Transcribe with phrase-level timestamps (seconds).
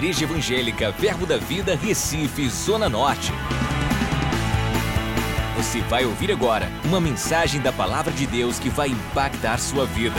[0.00, 3.30] Igreja Evangélica Verbo da Vida, Recife, Zona Norte.
[5.58, 10.16] Você vai ouvir agora uma mensagem da Palavra de Deus que vai impactar sua vida.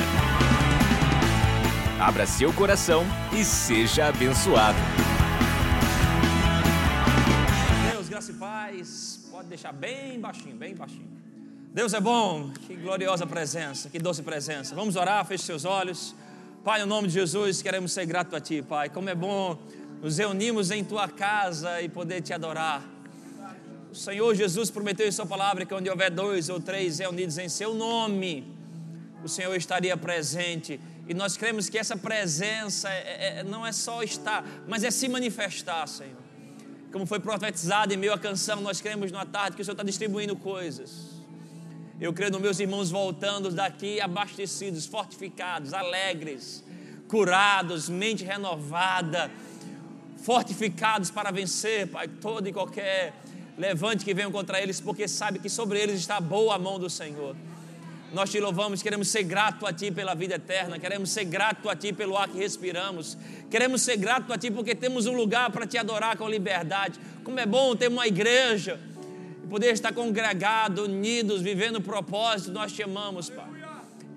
[1.99, 3.03] Abra seu coração
[3.33, 4.77] e seja abençoado.
[7.91, 9.27] Deus, graça e paz.
[9.31, 11.09] Pode deixar bem baixinho, bem baixinho.
[11.73, 14.75] Deus é bom, que gloriosa presença, que doce presença.
[14.75, 16.13] Vamos orar, feche seus olhos.
[16.63, 18.87] Pai, no nome de Jesus, queremos ser gratos a Ti, Pai.
[18.87, 19.57] Como é bom
[19.99, 22.87] nos reunirmos em Tua casa e poder Te adorar.
[23.91, 27.49] O Senhor Jesus prometeu em Sua palavra que onde houver dois ou três reunidos em
[27.49, 28.45] Seu nome,
[29.23, 30.79] o Senhor estaria presente.
[31.07, 35.09] E nós cremos que essa presença é, é, não é só estar, mas é se
[35.09, 36.21] manifestar, Senhor.
[36.91, 39.83] Como foi profetizado em meio à canção, nós cremos na tarde que o Senhor está
[39.83, 41.10] distribuindo coisas
[42.01, 46.63] eu creio nos meus irmãos voltando daqui abastecidos, fortificados, alegres,
[47.07, 49.29] curados, mente renovada,
[50.17, 53.13] fortificados para vencer, Pai, todo e qualquer
[53.55, 56.89] levante que venha contra eles, porque sabe que sobre eles está boa a mão do
[56.89, 57.35] Senhor.
[58.11, 61.75] Nós te louvamos, queremos ser grato a Ti pela vida eterna, queremos ser grato a
[61.75, 63.15] Ti pelo ar que respiramos,
[63.47, 66.99] queremos ser grato a Ti porque temos um lugar para Te adorar com liberdade.
[67.23, 68.79] Como é bom ter uma igreja
[69.51, 73.49] poder estar congregado, unidos, vivendo o propósito, nós te amamos, Pai.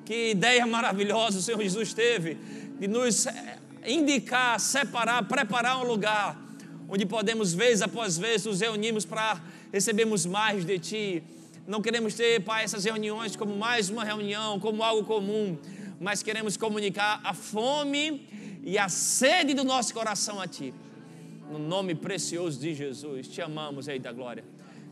[0.04, 2.38] Que ideia maravilhosa o Senhor Jesus teve
[2.78, 6.40] de nos eh, indicar, separar, preparar um lugar
[6.88, 11.22] onde podemos, vez após vez, nos reunirmos para recebermos mais de Ti.
[11.66, 15.58] Não queremos ter, Pai, essas reuniões como mais uma reunião, como algo comum,
[16.00, 18.24] mas queremos comunicar a fome
[18.62, 20.72] e a sede do nosso coração a Ti.
[21.50, 24.44] No nome precioso de Jesus, te amamos, Rei da Glória.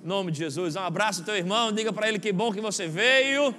[0.03, 0.75] Em nome de Jesus.
[0.75, 3.55] Um abraço ao teu irmão, diga para ele que bom que você veio.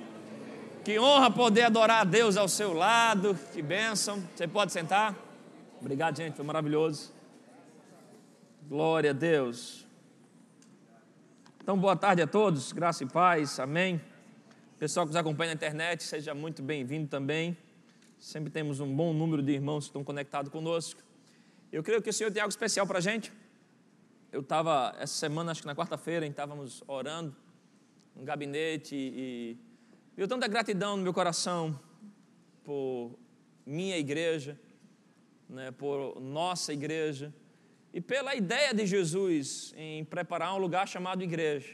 [0.84, 3.40] Que honra poder adorar a Deus ao seu lado.
[3.54, 4.22] Que bênção.
[4.36, 5.16] Você pode sentar?
[5.80, 7.14] Obrigado, gente, foi maravilhoso.
[8.68, 9.86] Glória a Deus.
[11.62, 14.02] Então, boa tarde a todos, graça e paz, amém.
[14.78, 17.56] Pessoal que nos acompanha na internet, seja muito bem-vindo também.
[18.20, 21.02] Sempre temos um bom número de irmãos que estão conectados conosco.
[21.72, 23.32] Eu creio que o Senhor tem algo especial para a gente
[24.34, 27.36] eu estava, essa semana, acho que na quarta-feira, estávamos orando
[28.16, 29.56] no gabinete e,
[30.18, 31.80] viu tanta gratidão no meu coração
[32.64, 33.12] por
[33.64, 34.60] minha igreja,
[35.48, 37.32] né, por nossa igreja
[37.94, 41.72] e pela ideia de Jesus em preparar um lugar chamado igreja.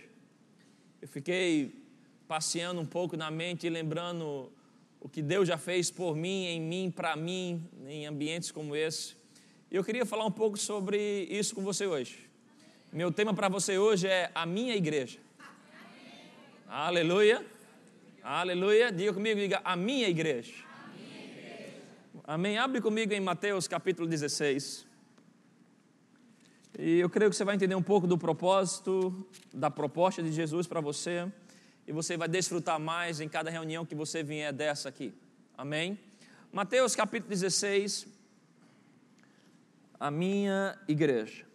[1.01, 1.81] Eu fiquei
[2.27, 4.51] passeando um pouco na mente e lembrando
[4.99, 9.15] o que Deus já fez por mim, em mim, para mim, em ambientes como esse.
[9.71, 12.28] E eu queria falar um pouco sobre isso com você hoje.
[12.91, 15.19] Meu tema para você hoje é a minha igreja.
[16.67, 17.45] Aleluia.
[18.23, 18.91] Aleluia.
[18.91, 20.51] Diga comigo, diga a minha igreja.
[22.23, 22.57] Amém.
[22.57, 24.87] Abre comigo em Mateus capítulo 16.
[26.79, 29.23] E eu creio que você vai entender um pouco do propósito,
[29.53, 31.31] da proposta de Jesus para você.
[31.85, 35.13] E você vai desfrutar mais em cada reunião que você vier dessa aqui.
[35.55, 35.99] Amém?
[36.51, 38.07] Mateus capítulo 16.
[39.99, 41.48] A minha igreja.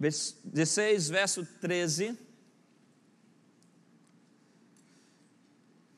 [0.00, 2.16] 16, verso 13.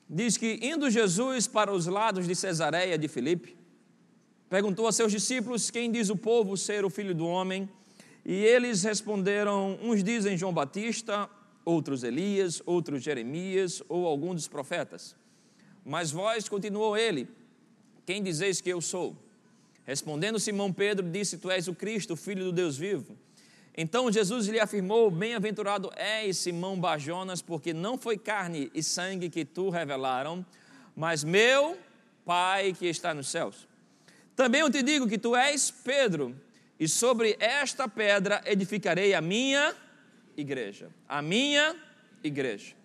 [0.09, 3.57] Diz que, indo Jesus para os lados de Cesareia de Filipe,
[4.49, 7.69] perguntou a seus discípulos: Quem diz o povo ser o filho do homem?
[8.25, 11.29] E eles responderam: Uns dizem João Batista,
[11.63, 15.15] outros Elias, outros Jeremias ou algum dos profetas.
[15.85, 17.27] Mas vós, continuou ele,
[18.05, 19.15] quem dizeis que eu sou?
[19.85, 23.17] Respondendo Simão Pedro, disse: Tu és o Cristo, filho do Deus vivo.
[23.75, 29.43] Então Jesus lhe afirmou: Bem-aventurado és, Simão Bajonas, porque não foi carne e sangue que
[29.43, 30.45] tu revelaram,
[30.95, 31.77] mas meu
[32.25, 33.67] Pai que está nos céus.
[34.35, 36.35] Também eu te digo que tu és Pedro,
[36.79, 39.75] e sobre esta pedra edificarei a minha
[40.37, 40.89] igreja.
[41.07, 41.75] A minha
[42.23, 42.75] igreja.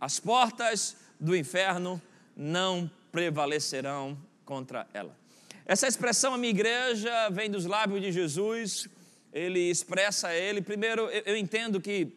[0.00, 2.00] As portas do inferno
[2.36, 5.16] não prevalecerão contra ela.
[5.64, 8.88] Essa expressão, a minha igreja, vem dos lábios de Jesus
[9.32, 10.60] ele expressa ele.
[10.60, 12.12] Primeiro, eu entendo que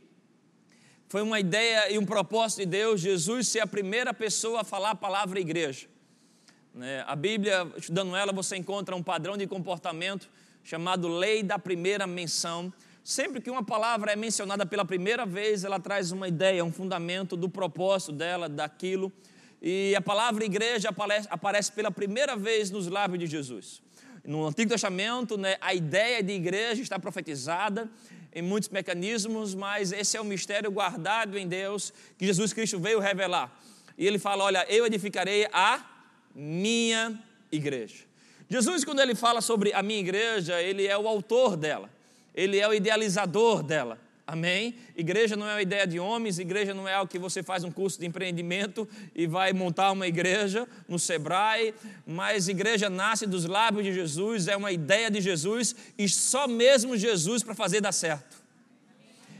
[1.07, 4.91] foi uma ideia e um propósito de Deus, Jesus ser a primeira pessoa a falar
[4.91, 5.87] a palavra igreja.
[6.73, 10.27] Né, a Bíblia, estudando ela, você encontra um padrão de comportamento
[10.63, 12.73] chamado lei da primeira menção.
[13.03, 17.37] Sempre que uma palavra é mencionada pela primeira vez, ela traz uma ideia, um fundamento
[17.37, 19.11] do propósito dela, daquilo.
[19.61, 23.82] E a palavra igreja aparece, aparece pela primeira vez nos lábios de Jesus.
[24.23, 27.89] No Antigo Testamento, né, a ideia de igreja está profetizada
[28.33, 32.99] em muitos mecanismos, mas esse é o mistério guardado em Deus que Jesus Cristo veio
[32.99, 33.51] revelar.
[33.97, 35.85] E ele fala: Olha, eu edificarei a
[36.33, 37.21] minha
[37.51, 38.05] igreja.
[38.49, 41.89] Jesus, quando ele fala sobre a minha igreja, ele é o autor dela,
[42.33, 43.99] ele é o idealizador dela.
[44.25, 44.75] Amém?
[44.95, 47.71] Igreja não é uma ideia de homens, igreja não é algo que você faz um
[47.71, 51.73] curso de empreendimento e vai montar uma igreja no Sebrae,
[52.07, 56.95] mas igreja nasce dos lábios de Jesus, é uma ideia de Jesus e só mesmo
[56.95, 58.41] Jesus para fazer dar certo.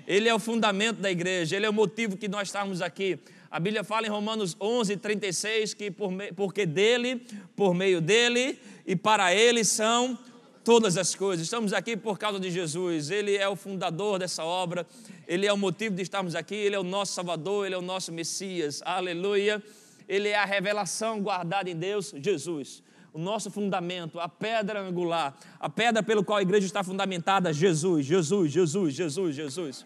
[0.05, 3.17] Ele é o fundamento da igreja, ele é o motivo que nós estamos aqui.
[3.49, 7.25] A Bíblia fala em Romanos 11, 36 que por porque dele,
[7.55, 10.19] por meio dele e para ele são
[10.63, 11.45] todas as coisas.
[11.45, 13.11] Estamos aqui por causa de Jesus.
[13.11, 14.85] Ele é o fundador dessa obra,
[15.27, 17.81] ele é o motivo de estarmos aqui, ele é o nosso Salvador, ele é o
[17.81, 18.81] nosso Messias.
[18.85, 19.61] Aleluia.
[20.07, 22.83] Ele é a revelação guardada em Deus, Jesus.
[23.13, 28.05] O nosso fundamento, a pedra angular, a pedra pelo qual a igreja está fundamentada, Jesus,
[28.05, 29.85] Jesus, Jesus, Jesus, Jesus.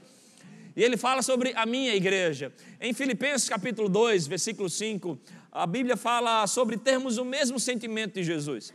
[0.76, 2.54] E ele fala sobre a minha igreja.
[2.80, 5.20] Em Filipenses capítulo 2, versículo 5,
[5.52, 8.74] a Bíblia fala sobre termos o mesmo sentimento de Jesus.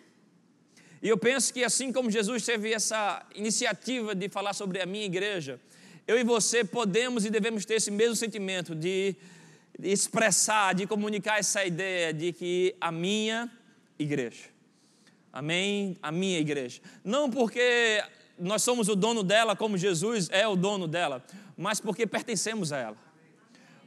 [1.02, 5.04] E eu penso que assim como Jesus teve essa iniciativa de falar sobre a minha
[5.04, 5.58] igreja,
[6.06, 9.16] eu e você podemos e devemos ter esse mesmo sentimento de
[9.82, 13.50] expressar, de comunicar essa ideia de que a minha
[13.99, 14.44] igreja.
[15.32, 15.96] Amém?
[16.00, 16.81] A minha igreja.
[17.02, 18.02] Não porque
[18.38, 21.25] nós somos o dono dela, como Jesus é o dono dela,
[21.56, 23.12] mas porque pertencemos a ela.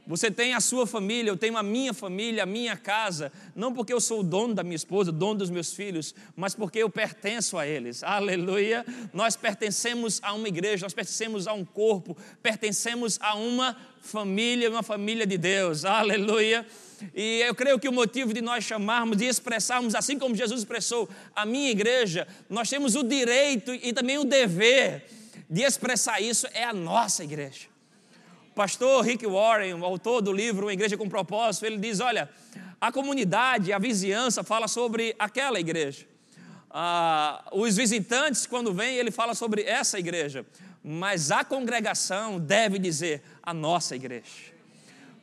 [0.06, 3.92] Você tem a sua família, eu tenho a minha família, a minha casa, não porque
[3.92, 7.58] eu sou o dono da minha esposa, dono dos meus filhos, mas porque eu pertenço
[7.58, 8.02] a eles.
[8.04, 8.86] Aleluia!
[9.12, 14.82] Nós pertencemos a uma igreja, nós pertencemos a um corpo, pertencemos a uma família, uma
[14.84, 15.82] família de Deus.
[15.84, 16.64] Aleluia!
[17.12, 21.08] E eu creio que o motivo de nós chamarmos, de expressarmos, assim como Jesus expressou
[21.34, 25.04] a minha igreja, nós temos o direito e também o dever
[25.50, 27.75] de expressar isso, é a nossa igreja
[28.56, 32.28] pastor Rick Warren, autor do livro Uma Igreja com Propósito, ele diz: olha,
[32.80, 36.06] a comunidade, a vizinhança fala sobre aquela igreja.
[36.70, 40.44] Ah, os visitantes, quando vêm, ele fala sobre essa igreja.
[40.82, 44.56] Mas a congregação deve dizer a nossa igreja.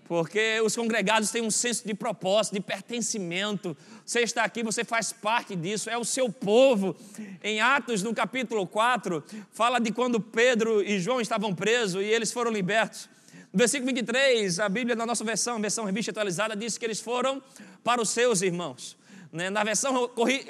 [0.06, 3.76] Porque os congregados têm um senso de propósito, de pertencimento.
[4.06, 6.96] Você está aqui, você faz parte disso, é o seu povo.
[7.42, 12.32] Em Atos, no capítulo 4, fala de quando Pedro e João estavam presos e eles
[12.32, 13.10] foram libertos.
[13.56, 17.40] Versículo 23, a Bíblia, na nossa versão, versão revista atualizada, diz que eles foram
[17.84, 18.98] para os seus irmãos.
[19.32, 19.52] Né?
[19.52, 20.10] Na versão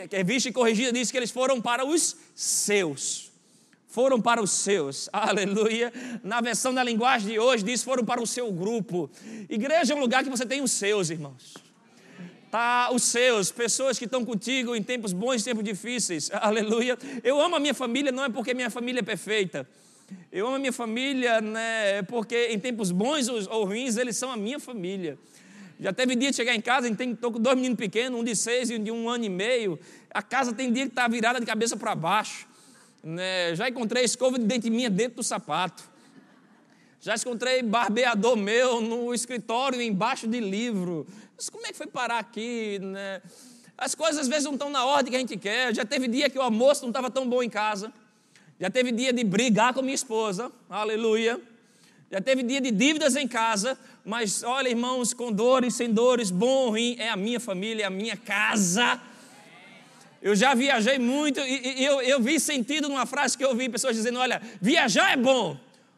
[0.10, 3.30] revista e corrigida, diz que eles foram para os seus.
[3.90, 5.92] Foram para os seus, aleluia.
[6.24, 9.10] Na versão da linguagem de hoje, diz foram para o seu grupo.
[9.50, 11.56] Igreja é um lugar que você tem os seus, irmãos.
[12.50, 16.98] Tá, os seus, pessoas que estão contigo em tempos bons e tempos difíceis, aleluia.
[17.22, 19.68] Eu amo a minha família, não é porque minha família é perfeita
[20.32, 22.02] eu amo a minha família, né?
[22.04, 25.18] Porque em tempos bons ou ruins, eles são a minha família.
[25.80, 28.70] Já teve dia de chegar em casa, estou com dois meninos pequenos, um de seis
[28.70, 29.80] e um de um ano e meio.
[30.12, 32.48] A casa tem dia que está virada de cabeça para baixo.
[33.04, 33.54] Né?
[33.56, 35.84] Já encontrei escova de dente minha dentro do sapato.
[37.02, 41.06] Já encontrei barbeador meu no escritório, embaixo de livro.
[41.36, 42.80] Mas como é que foi parar aqui?
[42.80, 43.22] Né?
[43.78, 45.76] As coisas às vezes não estão na ordem que a gente quer.
[45.76, 47.92] Já teve dia que o almoço não estava tão bom em casa.
[48.64, 51.38] Já teve dia de brigar com minha esposa, aleluia.
[52.10, 56.70] Já teve dia de dívidas em casa, mas olha, irmãos, com dores, sem dores, bom
[56.70, 59.02] ruim, é a minha família, é a minha casa.
[60.22, 63.68] Eu já viajei muito e, e eu, eu vi sentido numa frase que eu ouvi
[63.68, 65.58] pessoas dizendo: olha, viajar é bom,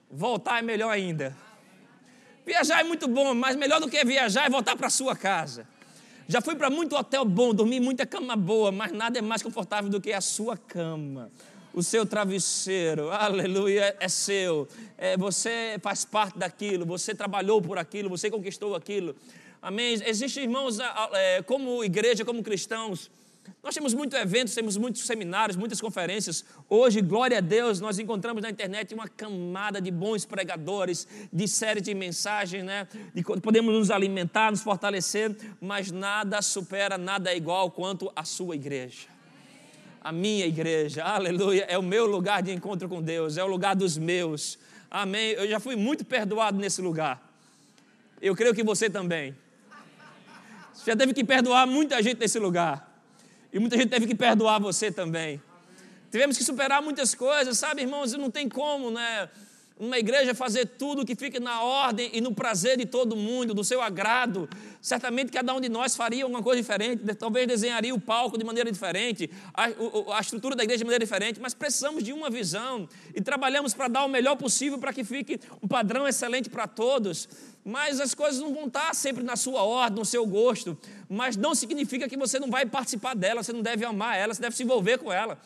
[0.10, 1.38] voltar é melhor ainda.
[2.44, 5.68] Viajar é muito bom, mas melhor do que viajar é voltar para sua casa.
[6.28, 9.88] Já fui para muito hotel bom, dormi muita cama boa, mas nada é mais confortável
[9.88, 11.30] do que a sua cama
[11.76, 14.68] o seu travesseiro, aleluia, é seu.
[14.98, 19.14] É, você faz parte daquilo, você trabalhou por aquilo, você conquistou aquilo.
[19.62, 20.00] Amém?
[20.06, 20.78] Existem irmãos,
[21.14, 23.12] é, como igreja, como cristãos,
[23.62, 26.46] nós temos muitos eventos, temos muitos seminários, muitas conferências.
[26.70, 31.82] Hoje, glória a Deus, nós encontramos na internet uma camada de bons pregadores, de série
[31.82, 32.88] de mensagens, né?
[33.14, 38.56] De, podemos nos alimentar, nos fortalecer, mas nada supera, nada é igual quanto a sua
[38.56, 39.15] igreja
[40.06, 43.76] a minha igreja, aleluia, é o meu lugar de encontro com Deus, é o lugar
[43.76, 44.56] dos meus,
[44.90, 45.32] amém.
[45.32, 47.28] Eu já fui muito perdoado nesse lugar,
[48.22, 49.36] eu creio que você também.
[50.72, 52.88] Você já teve que perdoar muita gente nesse lugar,
[53.52, 55.42] e muita gente teve que perdoar você também.
[56.12, 58.14] Tivemos que superar muitas coisas, sabe, irmãos?
[58.14, 59.28] Não tem como, né?
[59.78, 63.64] Uma igreja fazer tudo que fique na ordem e no prazer de todo mundo, do
[63.64, 64.48] seu agrado.
[64.82, 68.72] Certamente cada um de nós faria alguma coisa diferente, talvez desenharia o palco de maneira
[68.72, 69.66] diferente, a,
[70.16, 73.90] a estrutura da igreja de maneira diferente, mas precisamos de uma visão e trabalhamos para
[73.90, 77.28] dar o melhor possível para que fique um padrão excelente para todos.
[77.66, 80.78] mas as coisas não vão estar sempre na sua ordem, no seu gosto.
[81.10, 84.42] Mas não significa que você não vai participar dela, você não deve amar ela, você
[84.42, 85.38] deve se envolver com ela.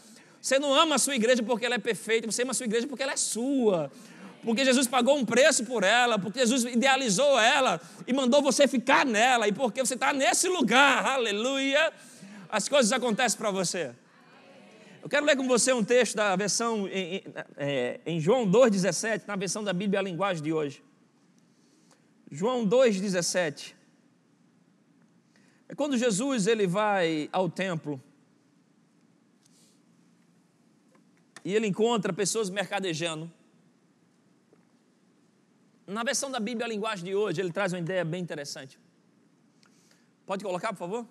[0.41, 2.87] Você não ama a sua igreja porque ela é perfeita, você ama a sua igreja
[2.87, 3.91] porque ela é sua.
[4.43, 9.05] Porque Jesus pagou um preço por ela, porque Jesus idealizou ela e mandou você ficar
[9.05, 11.91] nela, e porque você está nesse lugar, aleluia,
[12.49, 13.91] as coisas acontecem para você.
[15.01, 17.23] Eu quero ler com você um texto da versão em, em,
[17.57, 20.83] é, em João 2,17, na versão da Bíblia, a linguagem de hoje.
[22.31, 23.73] João 2,17.
[25.67, 28.01] É quando Jesus ele vai ao templo
[31.45, 33.31] e ele encontra pessoas mercadejando.
[35.89, 38.77] Na versão da Bíblia, a linguagem de hoje, ele traz uma ideia bem interessante.
[40.23, 41.07] Pode colocar, por favor?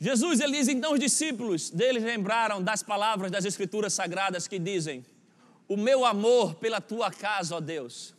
[0.00, 5.06] Jesus, ele diz, então os discípulos deles lembraram das palavras das Escrituras Sagradas que dizem:
[5.68, 8.12] O meu amor pela tua casa, ó Deus,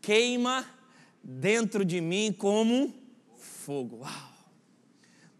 [0.00, 0.66] queima
[1.22, 2.92] dentro de mim como
[3.36, 3.98] fogo.
[3.98, 4.32] Uau!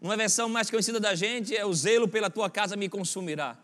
[0.01, 3.57] Uma versão mais conhecida da gente é: O zelo pela tua casa me consumirá.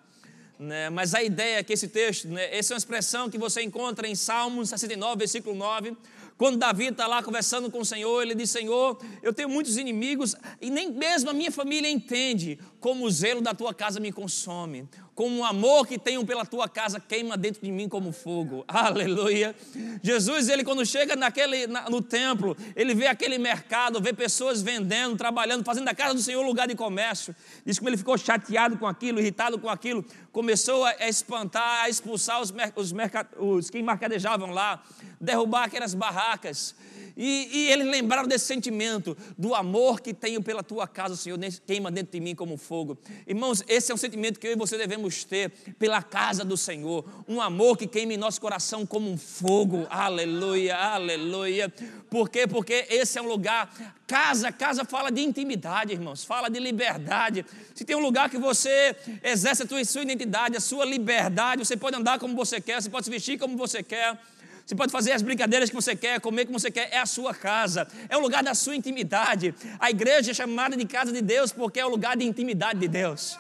[0.58, 0.90] Né?
[0.90, 4.08] Mas a ideia é que esse texto, né, essa é uma expressão que você encontra
[4.08, 5.96] em Salmos 69, versículo 9
[6.38, 10.36] quando Davi está lá conversando com o Senhor, ele diz: Senhor, eu tenho muitos inimigos
[10.60, 14.88] e nem mesmo a minha família entende como o zelo da tua casa me consome,
[15.16, 18.64] como o amor que tenho pela tua casa queima dentro de mim como fogo.
[18.70, 19.56] Aleluia.
[20.04, 25.64] Jesus, ele quando chega naquele, no templo, ele vê aquele mercado, vê pessoas vendendo, trabalhando,
[25.64, 27.36] fazendo da casa do Senhor lugar de comércio.
[27.66, 32.42] Diz como ele ficou chateado com aquilo, irritado com aquilo, começou a, espantar, a expulsar
[32.42, 32.94] os, os,
[33.38, 34.84] os que mercadejavam lá,
[35.20, 36.76] derrubar aquelas barracas.
[37.18, 41.90] E, e, eles lembraram desse sentimento, do amor que tenho pela tua casa, Senhor, queima
[41.90, 42.98] dentro de mim como fogo.
[43.26, 47.06] Irmãos, esse é um sentimento que eu e você devemos ter pela casa do Senhor.
[47.26, 49.88] Um amor que queima em nosso coração como um fogo.
[49.90, 51.74] Aleluia, aleluia.
[52.10, 52.46] Por quê?
[52.46, 53.96] Porque esse é um lugar.
[54.06, 57.46] Casa, casa fala de intimidade, irmãos, fala de liberdade.
[57.74, 61.96] Se tem um lugar que você exerce a sua identidade, a sua liberdade, você pode
[61.96, 64.20] andar como você quer, você pode se vestir como você quer.
[64.66, 67.36] Você pode fazer as brincadeiras que você quer, comer como você quer, é a sua
[67.36, 69.54] casa, é o lugar da sua intimidade.
[69.80, 72.88] A igreja é chamada de casa de Deus porque é o lugar de intimidade de
[72.88, 73.38] Deus.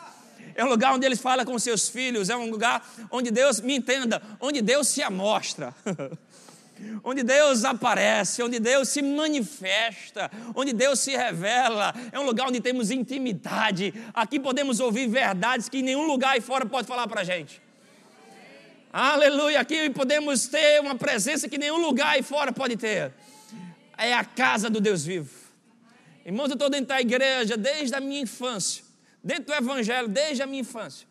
[0.53, 3.75] É um lugar onde eles falam com seus filhos, é um lugar onde Deus, me
[3.75, 5.73] entenda, onde Deus se amostra.
[7.03, 12.61] onde Deus aparece, onde Deus se manifesta, onde Deus se revela, é um lugar onde
[12.61, 13.93] temos intimidade.
[14.13, 17.64] Aqui podemos ouvir verdades que nenhum lugar aí fora pode falar para a gente.
[18.97, 19.59] Aleluia.
[19.59, 23.11] Aqui podemos ter uma presença que nenhum lugar aí fora pode ter.
[23.97, 25.29] É a casa do Deus vivo.
[26.25, 28.85] Irmãos, eu estou dentro da igreja desde a minha infância,
[29.21, 31.05] dentro do evangelho desde a minha infância.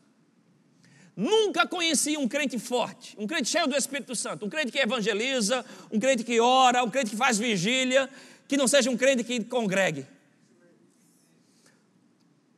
[1.15, 5.63] Nunca conheci um crente forte, um crente cheio do Espírito Santo, um crente que evangeliza,
[5.93, 8.09] um crente que ora, um crente que faz vigília,
[8.49, 10.07] que não seja um crente que congregue.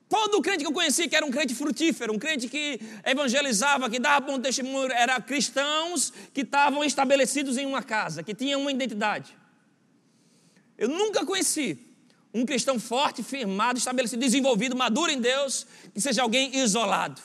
[0.08, 3.98] Todo crente que eu conheci que era um crente frutífero, um crente que evangelizava, que
[3.98, 9.36] dava bom testemunho, eram cristãos que estavam estabelecidos em uma casa, que tinham uma identidade.
[10.78, 11.78] Eu nunca conheci
[12.32, 17.20] um cristão forte, firmado, estabelecido, desenvolvido, maduro em Deus, que seja alguém isolado.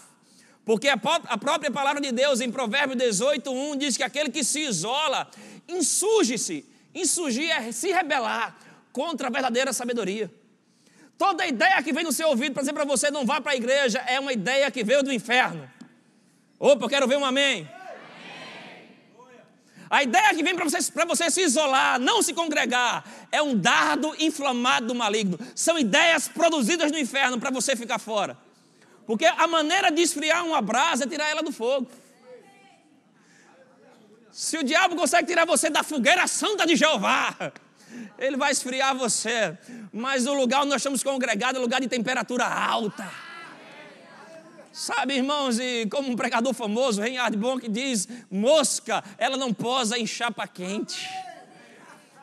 [0.66, 4.62] Porque a própria palavra de Deus, em Provérbios 18, 1, diz que aquele que se
[4.62, 5.30] isola,
[5.68, 6.66] insurge-se.
[6.96, 8.58] Insurgir é se rebelar
[8.92, 10.32] contra a verdadeira sabedoria.
[11.22, 13.56] Toda ideia que vem no seu ouvido para dizer para você não vá para a
[13.56, 15.70] igreja é uma ideia que veio do inferno.
[16.58, 17.70] Opa, eu quero ver um amém.
[19.88, 24.16] A ideia que vem para você, você se isolar, não se congregar, é um dardo
[24.18, 25.38] inflamado do maligno.
[25.54, 28.36] São ideias produzidas no inferno para você ficar fora.
[29.06, 31.88] Porque a maneira de esfriar uma brasa é tirar ela do fogo.
[34.32, 37.54] Se o diabo consegue tirar você da fogueira santa de Jeová,
[38.18, 39.58] ele vai esfriar você.
[39.92, 43.10] Mas o lugar onde nós estamos congregados é lugar de temperatura alta.
[44.72, 50.08] Sabe, irmãos, e como um pregador famoso, Reinhard Bonk diz: mosca, ela não posa em
[50.08, 51.10] chapa quente.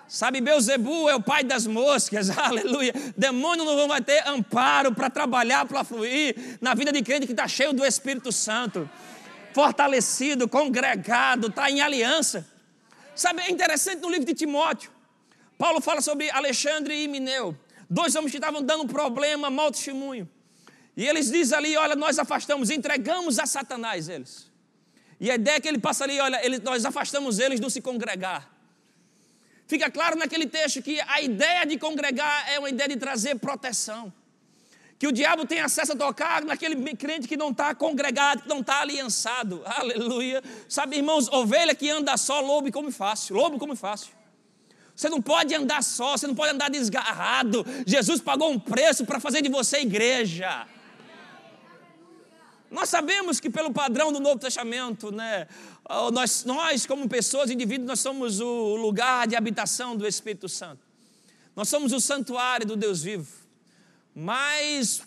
[0.08, 2.94] Sabe, Beuzebu é o pai das moscas, aleluia.
[3.14, 7.46] Demônio não vai ter amparo para trabalhar, para fluir na vida de crente que está
[7.46, 8.88] cheio do Espírito Santo,
[9.52, 12.46] fortalecido, congregado, está em aliança.
[13.14, 14.90] Sabe, é interessante no livro de Timóteo,
[15.58, 17.54] Paulo fala sobre Alexandre e Mineu,
[17.90, 20.30] dois homens que estavam dando problema, mau testemunho.
[20.96, 24.48] E eles dizem ali: olha, nós afastamos, entregamos a Satanás eles.
[25.20, 27.80] E a ideia é que ele passa ali: olha, ele, nós afastamos eles do se
[27.80, 28.48] congregar.
[29.66, 34.12] Fica claro naquele texto que a ideia de congregar é uma ideia de trazer proteção.
[34.98, 38.60] Que o diabo tem acesso a tocar naquele crente que não está congregado, que não
[38.60, 39.62] está aliançado.
[39.64, 40.42] Aleluia.
[40.68, 43.36] Sabe, irmãos, ovelha que anda só, lobo come fácil.
[43.36, 44.17] Lobo come fácil.
[44.98, 47.64] Você não pode andar só, você não pode andar desgarrado.
[47.86, 50.66] Jesus pagou um preço para fazer de você igreja.
[52.68, 55.46] Nós sabemos que pelo padrão do Novo Testamento, né,
[56.12, 60.82] nós, nós como pessoas, indivíduos, nós somos o lugar de habitação do Espírito Santo.
[61.54, 63.32] Nós somos o santuário do Deus vivo.
[64.12, 65.00] Mas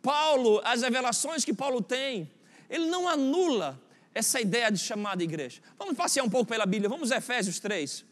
[0.00, 2.30] Paulo, as revelações que Paulo tem,
[2.70, 3.76] ele não anula
[4.14, 5.60] essa ideia de chamada igreja.
[5.76, 8.08] Vamos passear um pouco pela Bíblia, vamos a Efésios 3.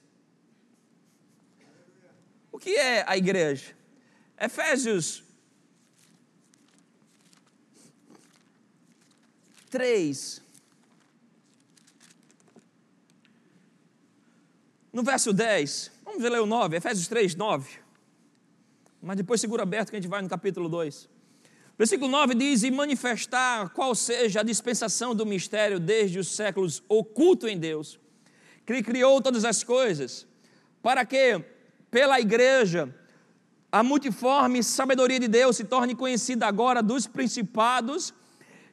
[2.58, 3.66] O que é a igreja?
[4.36, 5.22] Efésios
[9.70, 10.42] 3.
[14.92, 17.78] No verso 10, vamos ler o 9, Efésios 3, 9.
[19.00, 21.08] Mas depois segura aberto que a gente vai no capítulo 2.
[21.78, 27.46] Versículo 9 diz: E manifestar qual seja a dispensação do mistério desde os séculos oculto
[27.46, 28.00] em Deus,
[28.66, 30.26] que criou todas as coisas,
[30.82, 31.56] para que
[31.90, 32.94] pela igreja,
[33.70, 38.14] a multiforme sabedoria de Deus se torne conhecida agora dos principados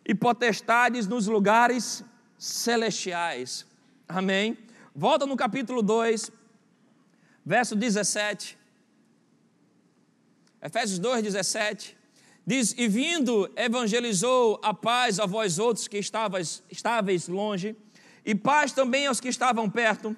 [0.05, 2.03] e potestades nos lugares
[2.37, 3.65] celestiais.
[4.07, 4.57] Amém?
[4.93, 6.31] Volta no capítulo 2,
[7.45, 8.57] verso 17.
[10.61, 11.97] Efésios 2, 17.
[12.45, 16.63] Diz: E vindo, evangelizou a paz a vós outros que estavais,
[17.27, 17.75] longe,
[18.23, 20.15] e paz também aos que estavam perto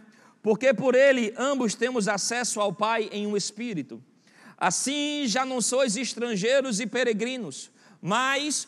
[0.47, 4.01] porque por ele ambos temos acesso ao Pai em um espírito.
[4.57, 7.69] Assim já não sois estrangeiros e peregrinos,
[8.01, 8.65] mas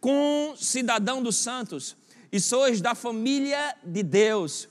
[0.00, 1.94] com cidadão dos santos,
[2.32, 4.70] e sois da família de Deus,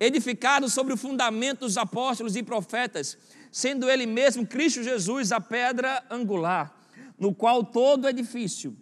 [0.00, 3.18] edificados sobre o fundamento dos apóstolos e profetas,
[3.52, 6.74] sendo ele mesmo Cristo Jesus a pedra angular,
[7.18, 8.74] no qual todo edifício,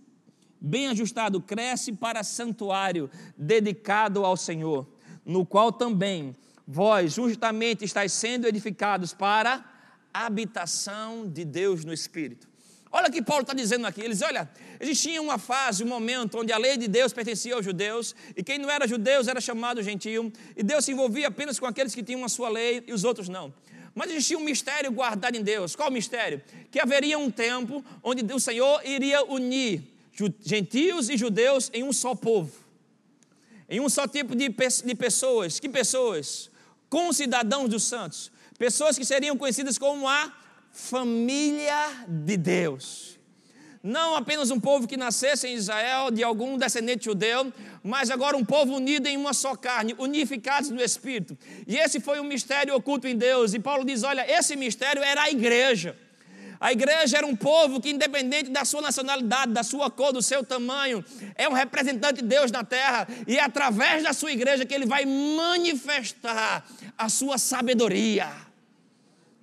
[0.60, 4.86] bem ajustado, cresce para santuário dedicado ao Senhor,
[5.24, 6.32] no qual também
[6.66, 9.64] vós justamente estáis sendo edificados para
[10.12, 12.48] a habitação de Deus no Espírito.
[12.90, 14.00] Olha o que Paulo está dizendo aqui.
[14.00, 14.48] Eles, olha,
[14.80, 18.58] existia uma fase, um momento onde a lei de Deus pertencia aos judeus, e quem
[18.58, 22.24] não era judeus era chamado gentio, e Deus se envolvia apenas com aqueles que tinham
[22.24, 23.52] a sua lei e os outros não.
[23.94, 25.76] Mas existia um mistério guardado em Deus.
[25.76, 26.42] Qual o mistério?
[26.70, 29.82] Que haveria um tempo onde o Senhor iria unir
[30.40, 32.52] gentios e judeus em um só povo,
[33.68, 34.48] em um só tipo de
[34.94, 35.60] pessoas.
[35.60, 36.50] Que pessoas?
[36.88, 40.32] Concidadãos dos santos, pessoas que seriam conhecidas como a
[40.70, 43.16] família de Deus.
[43.82, 47.52] Não apenas um povo que nascesse em Israel, de algum descendente judeu,
[47.84, 51.38] mas agora um povo unido em uma só carne, unificados no Espírito.
[51.68, 53.54] E esse foi um mistério oculto em Deus.
[53.54, 55.96] E Paulo diz: olha, esse mistério era a igreja.
[56.60, 60.44] A igreja era um povo que, independente da sua nacionalidade, da sua cor, do seu
[60.44, 64.74] tamanho, é um representante de Deus na terra, e é através da sua igreja que
[64.74, 66.64] ele vai manifestar
[66.96, 68.45] a sua sabedoria.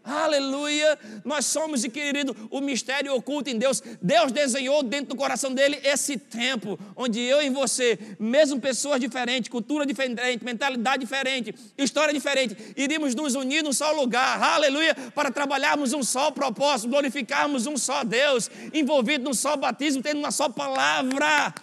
[0.03, 0.99] Aleluia!
[1.23, 3.81] Nós somos, e querido, o mistério oculto em Deus.
[4.01, 9.49] Deus desenhou dentro do coração dele esse tempo, onde eu e você, mesmo pessoas diferentes,
[9.49, 15.93] cultura diferente, mentalidade diferente, história diferente, iríamos nos unir num só lugar, aleluia, para trabalharmos
[15.93, 21.53] um só propósito, glorificarmos um só Deus, envolvido num só batismo, tendo uma só palavra.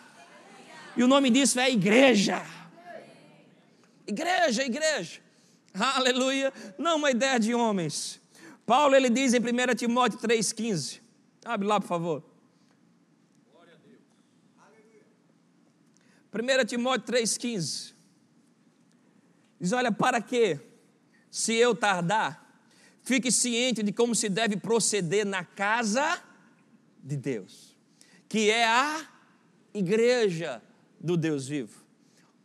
[0.96, 2.42] E o nome disso é igreja.
[4.06, 5.20] Igreja, igreja.
[5.78, 6.52] Aleluia.
[6.78, 8.19] Não uma ideia de homens
[8.70, 11.00] Paulo ele diz em 1 Timóteo 3,15.
[11.44, 12.22] Abre lá, por favor.
[13.50, 13.78] Glória a
[16.32, 16.62] Deus.
[16.62, 17.92] 1 Timóteo 3,15.
[19.60, 20.60] Diz: Olha, para que,
[21.28, 22.62] se eu tardar,
[23.02, 26.22] fique ciente de como se deve proceder na casa
[27.02, 27.76] de Deus,
[28.28, 29.04] que é a
[29.74, 30.62] igreja
[31.00, 31.84] do Deus vivo.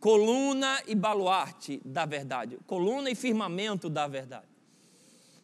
[0.00, 4.55] Coluna e baluarte da verdade, coluna e firmamento da verdade.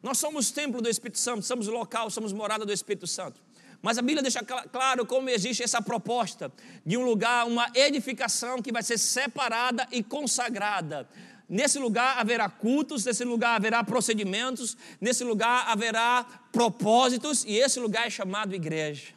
[0.03, 3.41] Nós somos templo do Espírito Santo, somos local, somos morada do Espírito Santo.
[3.81, 6.53] Mas a Bíblia deixa claro como existe essa proposta
[6.85, 11.09] de um lugar, uma edificação que vai ser separada e consagrada.
[11.49, 18.07] Nesse lugar haverá cultos, nesse lugar haverá procedimentos, nesse lugar haverá propósitos, e esse lugar
[18.07, 19.09] é chamado igreja.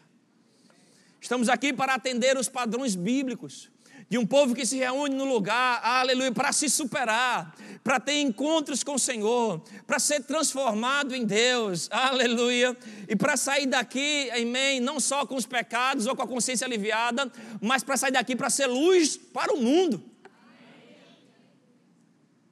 [1.21, 3.69] Estamos aqui para atender os padrões bíblicos
[4.08, 8.84] de um povo que se reúne no lugar, aleluia, para se superar, para ter encontros
[8.84, 15.00] com o Senhor, para ser transformado em Deus, aleluia, e para sair daqui, amém, não
[15.00, 18.68] só com os pecados ou com a consciência aliviada, mas para sair daqui para ser
[18.68, 20.04] luz para o mundo.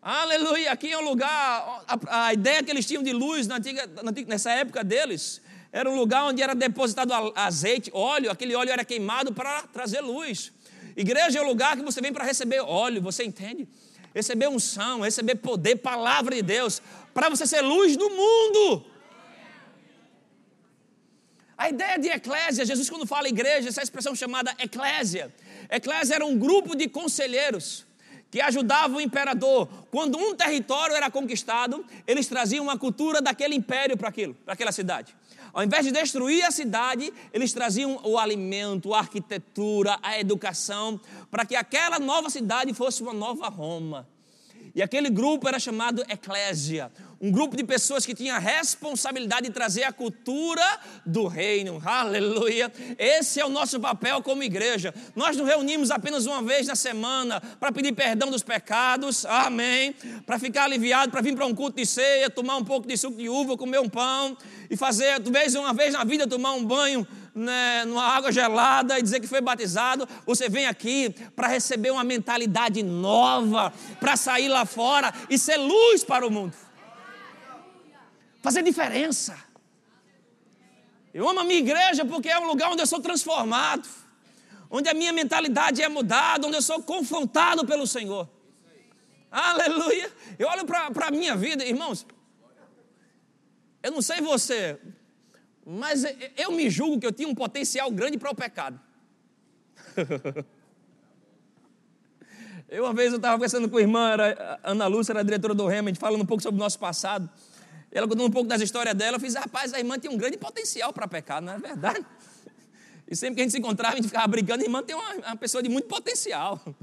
[0.01, 3.87] Aleluia, aqui é um lugar, a, a, ideia que eles tinham de luz na antiga,
[4.27, 9.33] nessa época deles, era um lugar onde era depositado azeite, óleo, aquele óleo era queimado
[9.33, 10.51] para trazer luz.
[10.95, 13.67] Igreja é o lugar que você vem para receber óleo, você entende?
[14.13, 16.81] receber unção, receber poder, palavra de Deus,
[17.13, 18.85] para você ser luz do mundo.
[21.57, 25.33] A ideia de eclésia, Jesus quando fala igreja, essa expressão chamada eclésia.
[25.69, 27.85] Eclésia era um grupo de conselheiros
[28.29, 29.67] que ajudavam o imperador.
[29.91, 34.71] Quando um território era conquistado, eles traziam uma cultura daquele império para aquilo, para aquela
[34.71, 35.15] cidade.
[35.53, 41.45] Ao invés de destruir a cidade, eles traziam o alimento, a arquitetura, a educação, para
[41.45, 44.07] que aquela nova cidade fosse uma nova Roma.
[44.73, 46.91] E aquele grupo era chamado Eclésia,
[47.23, 50.61] um grupo de pessoas que tinha a responsabilidade de trazer a cultura
[51.05, 51.81] do reino.
[51.85, 52.69] Aleluia!
[52.99, 54.93] Esse é o nosso papel como igreja.
[55.15, 59.95] Nós nos reunimos apenas uma vez na semana para pedir perdão dos pecados, amém.
[60.25, 63.15] Para ficar aliviado, para vir para um culto de ceia, tomar um pouco de suco
[63.15, 64.37] de uva, comer um pão
[64.69, 69.01] e fazer, talvez uma vez na vida, tomar um banho né, numa água gelada e
[69.01, 74.65] dizer que foi batizado, você vem aqui para receber uma mentalidade nova, para sair lá
[74.65, 76.53] fora e ser luz para o mundo
[78.43, 79.35] fazer diferença.
[81.13, 83.87] Eu amo a minha igreja porque é um lugar onde eu sou transformado,
[84.69, 88.29] onde a minha mentalidade é mudada, onde eu sou confrontado pelo Senhor.
[89.31, 90.11] Aleluia!
[90.37, 92.05] Eu olho para a minha vida, irmãos.
[93.81, 94.77] Eu não sei você,
[95.65, 96.03] mas
[96.35, 98.79] eu me julgo que eu tinha um potencial grande para o pecado.
[102.67, 105.65] eu uma vez eu estava conversando com a irmã, era, Ana Lúcia, era diretora do
[105.65, 107.29] Rema, a gente falando um pouco sobre o nosso passado.
[107.93, 110.35] Ela contando um pouco das histórias dela, eu fiz, rapaz, a irmã tem um grande
[110.35, 112.05] potencial para pecar, não é verdade?
[113.05, 115.13] E sempre que a gente se encontrava, a gente ficava brigando, a irmã tem uma,
[115.15, 116.59] uma pessoa de muito potencial.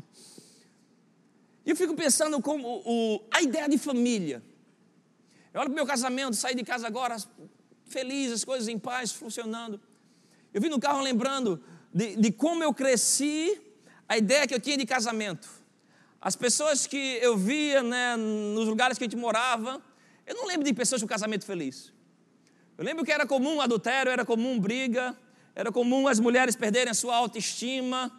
[1.64, 4.42] E eu fico pensando como o, a ideia de família.
[5.52, 7.16] Eu olho para o meu casamento, saí de casa agora,
[7.84, 9.78] feliz, as coisas em paz, funcionando.
[10.54, 13.60] Eu vim no carro lembrando de, de como eu cresci,
[14.08, 15.48] a ideia que eu tinha de casamento.
[16.20, 19.82] As pessoas que eu via né, nos lugares que a gente morava,
[20.30, 21.92] eu não lembro de pessoas com casamento feliz.
[22.78, 25.16] Eu lembro que era comum adultério, era comum briga,
[25.56, 28.12] era comum as mulheres perderem a sua autoestima,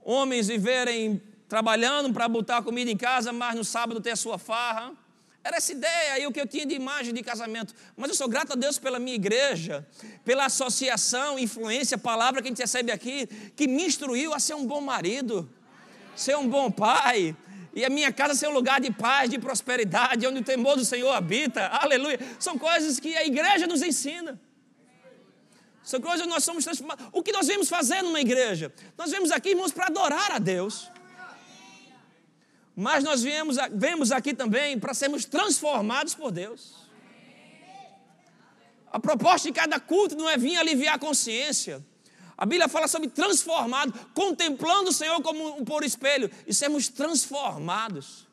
[0.00, 4.94] homens viverem trabalhando para botar comida em casa, mas no sábado ter a sua farra.
[5.44, 7.74] Era essa ideia aí o que eu tinha de imagem de casamento.
[7.94, 9.86] Mas eu sou grato a Deus pela minha igreja,
[10.24, 14.66] pela associação, influência, palavra que a gente recebe aqui, que me instruiu a ser um
[14.66, 15.46] bom marido,
[16.16, 17.36] ser um bom pai,
[17.74, 20.84] e a minha casa ser um lugar de paz, de prosperidade, onde o temor do
[20.84, 21.66] Senhor habita.
[21.68, 22.18] Aleluia.
[22.38, 24.38] São coisas que a igreja nos ensina.
[25.82, 27.06] São coisas que nós somos transformados.
[27.12, 28.72] O que nós vemos fazer numa igreja?
[28.96, 30.90] Nós vemos aqui, irmãos, para adorar a Deus.
[32.76, 36.74] Mas nós viemos, vemos aqui também para sermos transformados por Deus.
[38.90, 41.84] A proposta de cada culto não é vir aliviar a consciência.
[42.42, 48.26] A Bíblia fala sobre transformado, contemplando o Senhor como um por espelho e sermos transformados.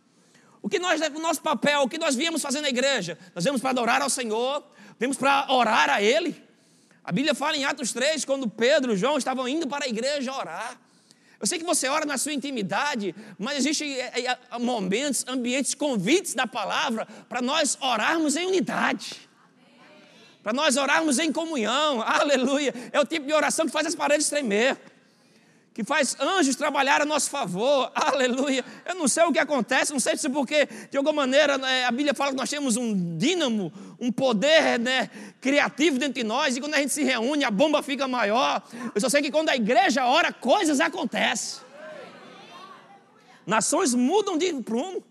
[0.63, 3.19] O que nós, o nosso papel, o que nós viemos fazer na igreja?
[3.35, 4.63] Nós viemos para adorar ao Senhor,
[4.97, 6.35] viemos para orar a Ele.
[7.03, 10.33] A Bíblia fala em Atos 3, quando Pedro e João estavam indo para a igreja
[10.33, 10.81] orar.
[11.39, 16.33] Eu sei que você ora na sua intimidade, mas existem é, é, momentos, ambientes, convites
[16.33, 19.28] da palavra para nós orarmos em unidade
[20.49, 22.73] para nós orarmos em comunhão, aleluia.
[22.91, 24.75] É o tipo de oração que faz as paredes tremer,
[25.75, 28.65] que faz anjos trabalhar a nosso favor, aleluia.
[28.83, 31.91] Eu não sei o que acontece, não sei se porque, de alguma maneira, né, a
[31.91, 36.61] Bíblia fala que nós temos um dínamo, um poder né, criativo dentro de nós, e
[36.61, 38.63] quando a gente se reúne, a bomba fica maior.
[38.95, 41.61] Eu só sei que quando a igreja ora, coisas acontecem.
[43.45, 45.03] Nações mudam de prumo.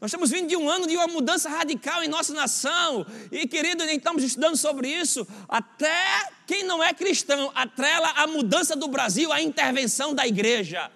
[0.00, 3.06] Nós estamos vindo de um ano de uma mudança radical em nossa nação.
[3.30, 5.26] E, querido, estamos estudando sobre isso.
[5.46, 10.90] Até quem não é cristão atrela a mudança do Brasil à intervenção da igreja.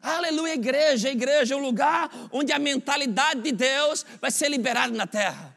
[0.00, 5.06] Aleluia, igreja, igreja é o lugar onde a mentalidade de Deus vai ser liberada na
[5.06, 5.54] terra.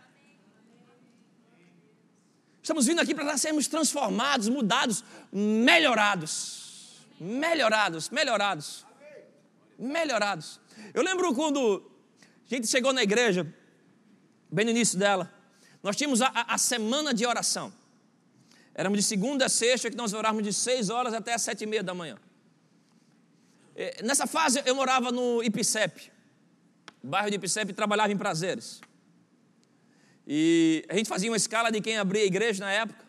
[2.61, 7.05] Estamos vindo aqui para sermos transformados, mudados, melhorados.
[7.19, 8.86] Melhorados, melhorados
[9.77, 10.59] melhorados.
[10.93, 11.89] Eu lembro quando
[12.45, 13.45] a gente chegou na igreja,
[14.51, 15.31] bem no início dela,
[15.83, 17.73] nós tínhamos a, a semana de oração.
[18.73, 21.67] Éramos de segunda a sexta, que nós orávamos de seis horas até as sete e
[21.67, 22.17] meia da manhã.
[24.03, 26.11] Nessa fase eu morava no Ipicep,
[27.03, 28.81] bairro de Ipicep, e trabalhava em prazeres.
[30.25, 33.05] E a gente fazia uma escala de quem abria a igreja na época.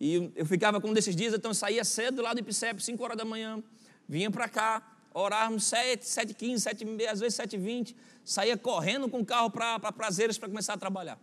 [0.00, 3.02] E eu ficava com um desses dias, então eu saía cedo lá do Ipicep, 5
[3.02, 3.62] horas da manhã,
[4.08, 9.08] vinha para cá, orávamos 7, 7 15, 7 meia, às vezes 7 20, saía correndo
[9.08, 11.18] com o carro para pra prazeres para começar a trabalhar.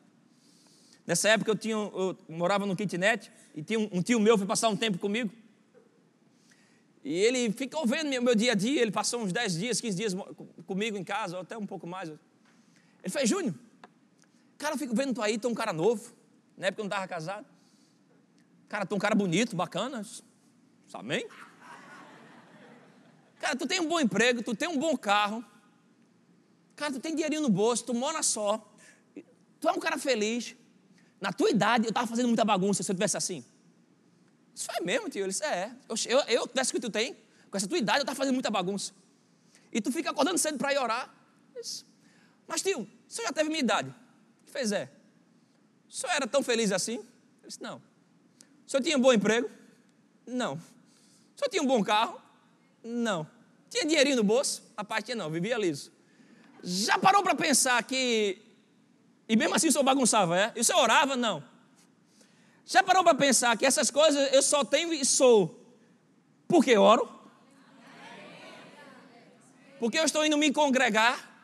[1.06, 4.45] Nessa época eu, tinha, eu morava no kitnet e tinha um, um tio meu foi
[4.45, 5.32] passar um tempo comigo.
[7.04, 9.97] E ele ficou vendo meu, meu dia a dia, ele passou uns 10 dias, 15
[9.97, 10.13] dias
[10.65, 12.10] comigo em casa, ou até um pouco mais.
[12.10, 12.19] Ele
[13.10, 13.56] fez, Júnior,
[14.58, 16.13] cara, eu fico vendo tu aí, tu é um cara novo,
[16.58, 17.45] na época eu não estava casado.
[18.67, 20.06] Cara, tu é um cara bonito, bacana,
[20.91, 21.26] amém?
[23.39, 25.43] Cara, tu tem um bom emprego, tu tem um bom carro.
[26.76, 28.63] Cara, tu tem dinheirinho no bolso, tu mora só.
[29.60, 30.56] Tu é um cara feliz.
[31.19, 33.43] Na tua idade, eu estava fazendo muita bagunça se eu tivesse assim.
[34.54, 35.21] Isso foi mesmo, tio.
[35.21, 35.71] Ele disse, é.
[35.88, 37.15] Eu, eu, tivesse que tu tem,
[37.50, 38.93] com essa tua idade, eu estava fazendo muita bagunça.
[39.71, 41.13] E tu fica acordando cedo para ir orar.
[41.56, 41.86] Disse,
[42.47, 43.89] Mas, tio, o senhor já teve minha idade?
[43.89, 44.89] Ele fez, é.
[45.89, 46.95] O senhor era tão feliz assim?
[46.95, 47.78] Ele disse, não.
[48.65, 49.50] O senhor tinha um bom emprego?
[50.26, 50.54] Não.
[50.54, 52.21] O senhor tinha um bom carro?
[52.88, 53.28] Não.
[53.69, 54.63] Tinha dinheirinho no bolso?
[54.76, 55.91] A parte não, vivia liso.
[56.63, 58.41] Já parou para pensar que.
[59.28, 60.52] E mesmo assim o senhor bagunçava, é?
[60.56, 61.15] E o senhor orava?
[61.15, 61.43] Não.
[62.65, 65.58] Já parou para pensar que essas coisas eu só tenho e sou
[66.47, 67.10] porque oro?
[69.80, 71.37] Porque eu estou indo me congregar?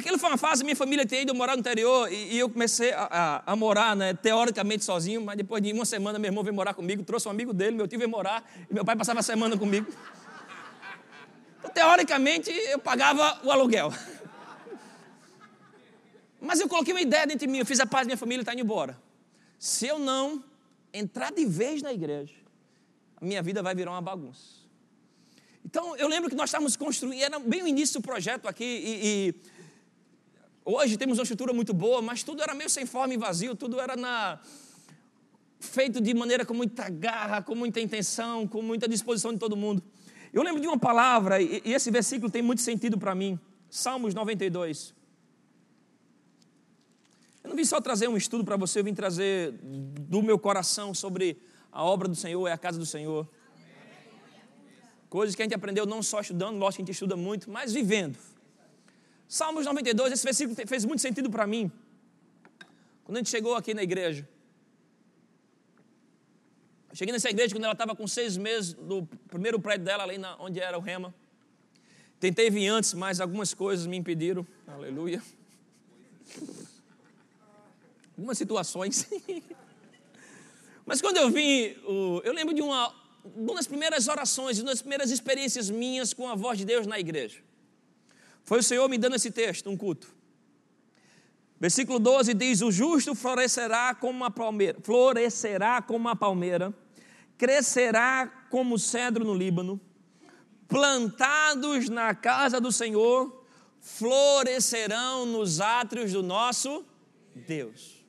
[0.00, 2.90] Aquilo foi uma fase, minha família tinha ido morar no interior e, e eu comecei
[2.90, 6.54] a, a, a, morar, né, teoricamente sozinho, mas depois de uma semana meu irmão veio
[6.54, 9.22] morar comigo, trouxe um amigo dele, meu tio veio morar e meu pai passava a
[9.22, 9.86] semana comigo.
[11.58, 13.92] Então, teoricamente, eu pagava o aluguel.
[16.40, 18.54] Mas eu coloquei uma ideia dentro de mim, eu fiz a paz minha família está
[18.54, 18.98] indo embora.
[19.58, 20.42] Se eu não
[20.94, 22.36] entrar de vez na igreja,
[23.20, 24.60] a minha vida vai virar uma bagunça.
[25.62, 29.28] Então, eu lembro que nós estávamos construindo, era bem o início do projeto aqui, e,
[29.28, 29.59] e
[30.64, 33.80] Hoje temos uma estrutura muito boa, mas tudo era meio sem forma e vazio, tudo
[33.80, 34.38] era na
[35.58, 39.82] feito de maneira com muita garra, com muita intenção, com muita disposição de todo mundo.
[40.32, 43.38] Eu lembro de uma palavra, e esse versículo tem muito sentido para mim.
[43.68, 44.94] Salmos 92.
[47.42, 50.94] Eu não vim só trazer um estudo para você, eu vim trazer do meu coração
[50.94, 51.40] sobre
[51.72, 53.28] a obra do Senhor, é a casa do Senhor.
[55.08, 57.72] Coisas que a gente aprendeu não só estudando, lógico que a gente estuda muito, mas
[57.72, 58.16] vivendo.
[59.30, 61.70] Salmos 92, esse versículo fez muito sentido para mim.
[63.04, 64.28] Quando a gente chegou aqui na igreja.
[66.90, 70.18] Eu cheguei nessa igreja quando ela estava com seis meses no primeiro prédio dela, ali
[70.18, 71.14] na, onde era o Rema.
[72.18, 74.44] Tentei vir antes, mas algumas coisas me impediram.
[74.66, 75.22] Aleluia.
[78.18, 79.08] Algumas situações.
[80.84, 81.76] mas quando eu vim,
[82.24, 82.92] eu lembro de uma,
[83.36, 86.98] uma das primeiras orações, uma das primeiras experiências minhas com a voz de Deus na
[86.98, 87.48] igreja.
[88.44, 90.14] Foi o Senhor me dando esse texto, um culto.
[91.60, 96.74] Versículo 12 diz: O justo florescerá como uma palmeira, florescerá como uma palmeira,
[97.36, 99.78] crescerá como cedro no Líbano,
[100.66, 103.44] plantados na casa do Senhor,
[103.78, 106.84] florescerão nos átrios do nosso
[107.34, 108.00] Deus.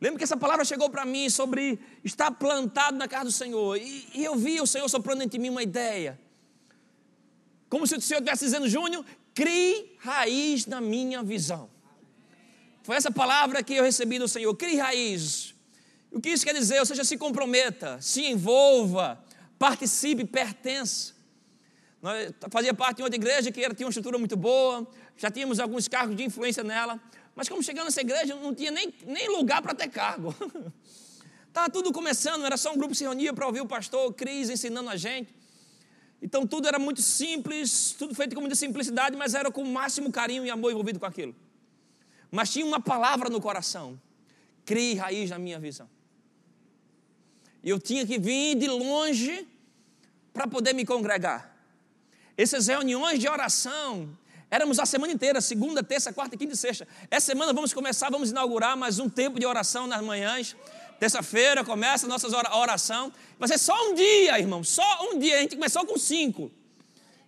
[0.00, 4.06] Lembra que essa palavra chegou para mim sobre estar plantado na casa do Senhor, e,
[4.14, 6.20] e eu vi o Senhor soprando em mim uma ideia.
[7.74, 11.68] Como se o Senhor estivesse dizendo, Júnior, crie raiz na minha visão.
[12.84, 15.56] Foi essa palavra que eu recebi do Senhor, crie raiz.
[16.08, 16.78] O que isso quer dizer?
[16.78, 19.20] Ou seja, se comprometa, se envolva,
[19.58, 21.14] participe, pertença.
[22.00, 25.58] Nós fazia parte de outra igreja que era, tinha uma estrutura muito boa, já tínhamos
[25.58, 27.00] alguns cargos de influência nela,
[27.34, 30.32] mas como chegando nessa igreja, não tinha nem, nem lugar para ter cargo.
[31.48, 34.48] Estava tudo começando, era só um grupo que se reunia para ouvir o pastor Cris
[34.48, 35.42] ensinando a gente.
[36.24, 40.10] Então tudo era muito simples, tudo feito com muita simplicidade, mas era com o máximo
[40.10, 41.36] carinho e amor envolvido com aquilo.
[42.30, 44.00] Mas tinha uma palavra no coração:
[44.64, 45.86] crie raiz na minha visão.
[47.62, 49.46] E eu tinha que vir de longe
[50.32, 51.54] para poder me congregar.
[52.38, 54.08] Essas reuniões de oração,
[54.50, 56.88] éramos a semana inteira, segunda, terça, quarta, quinta e sexta.
[57.10, 60.56] Essa semana vamos começar, vamos inaugurar mais um tempo de oração nas manhãs.
[60.98, 63.12] Terça-feira começa a nossa oração.
[63.38, 64.62] Vai ser só um dia, irmão.
[64.62, 65.38] Só um dia.
[65.38, 66.50] A gente começou com cinco.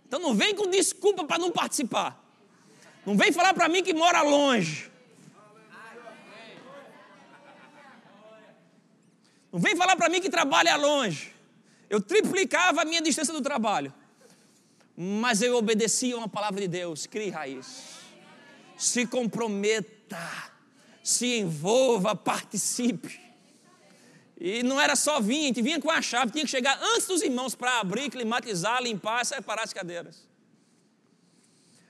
[0.06, 2.22] Então não vem com desculpa para não participar.
[3.04, 4.90] Não vem falar para mim que mora longe.
[9.52, 11.32] Não vem falar para mim que trabalha longe.
[11.88, 13.92] Eu triplicava a minha distância do trabalho.
[14.96, 17.06] Mas eu obedecia uma palavra de Deus.
[17.06, 17.96] Crie raiz.
[18.76, 20.18] Se comprometa.
[21.02, 23.25] Se envolva, participe.
[24.38, 27.06] E não era só vir, a gente vinha com a chave, tinha que chegar antes
[27.06, 30.28] dos irmãos para abrir, climatizar, limpar, separar as cadeiras.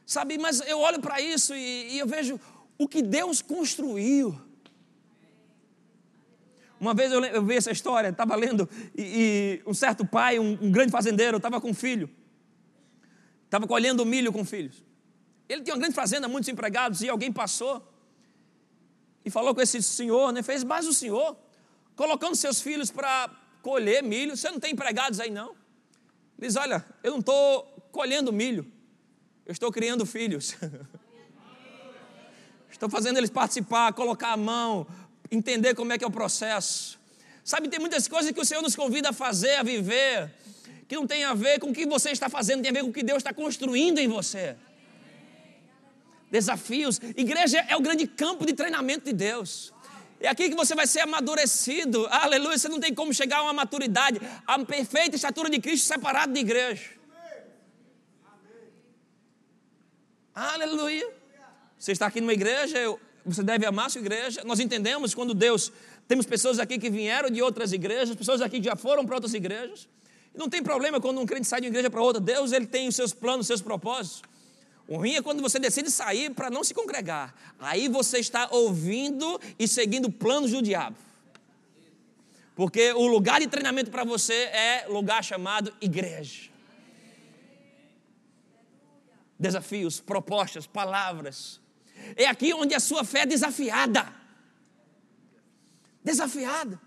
[0.07, 2.39] Sabe, mas eu olho para isso e, e, eu vejo
[2.79, 4.41] o que Deus construiu.
[6.79, 10.57] Uma vez eu, eu vi essa história, estava lendo, e, e, um certo pai, um,
[10.63, 12.09] um grande fazendeiro, estava com um filho,
[13.47, 14.85] estava colhendo milho com filhos.
[15.49, 17.93] Ele tinha uma grande fazenda, muitos empregados, e alguém passou
[19.25, 21.37] e falou com esse senhor, né, fez, mas o senhor
[21.97, 23.31] colocando seus filhos para
[23.63, 24.37] colher milho.
[24.37, 25.57] Você não tem empregados aí, não?
[26.39, 28.71] Diz: Olha, eu não estou colhendo milho,
[29.45, 30.55] eu estou criando filhos.
[32.71, 34.87] estou fazendo eles participar, colocar a mão,
[35.31, 36.99] entender como é que é o processo.
[37.43, 40.31] Sabe, tem muitas coisas que o Senhor nos convida a fazer, a viver,
[40.87, 42.91] que não tem a ver com o que você está fazendo, tem a ver com
[42.91, 44.57] o que Deus está construindo em você.
[46.31, 47.01] Desafios.
[47.17, 49.73] Igreja é o grande campo de treinamento de Deus.
[50.21, 52.07] É aqui que você vai ser amadurecido.
[52.11, 52.59] Aleluia.
[52.59, 56.41] Você não tem como chegar a uma maturidade, a perfeita estatura de Cristo separado de
[56.41, 56.91] igreja.
[60.35, 61.09] Aleluia.
[61.79, 62.79] Você está aqui numa igreja,
[63.25, 64.43] você deve amar sua igreja.
[64.45, 65.73] Nós entendemos quando Deus
[66.09, 69.35] temos pessoas aqui que vieram de outras igrejas, pessoas aqui que já foram para outras
[69.35, 69.89] igrejas.
[70.35, 72.21] Não tem problema quando um crente sai de uma igreja para outra.
[72.21, 74.23] Deus ele tem os seus planos, os seus propósitos.
[74.89, 77.35] O ruim é quando você decide sair para não se congregar.
[77.59, 80.97] Aí você está ouvindo e seguindo planos do diabo.
[82.55, 86.51] Porque o lugar de treinamento para você é lugar chamado igreja.
[89.39, 91.61] Desafios, propostas, palavras.
[92.15, 94.27] É aqui onde a sua fé é desafiada
[96.07, 96.81] desafiada.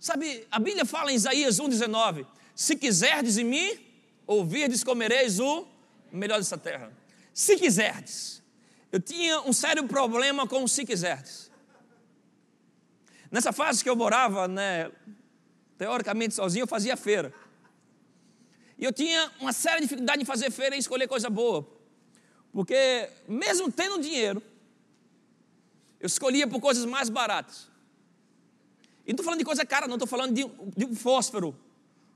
[0.00, 2.26] Sabe, a Bíblia fala em Isaías 1,19:
[2.56, 3.78] Se quiserdes em mim,
[4.26, 5.64] ouvirdes, comereis o
[6.12, 6.92] melhor dessa terra.
[7.32, 8.42] Se quiserdes.
[8.90, 11.50] Eu tinha um sério problema com o se quiserdes.
[13.30, 14.92] Nessa fase que eu morava, né,
[15.78, 17.32] teoricamente sozinho, eu fazia feira.
[18.78, 21.66] E eu tinha uma séria dificuldade em fazer feira e escolher coisa boa.
[22.52, 24.42] Porque, mesmo tendo dinheiro,
[25.98, 27.68] eu escolhia por coisas mais baratas.
[29.06, 30.44] E não estou falando de coisa cara, não, estou falando de,
[30.76, 31.56] de, um fósforo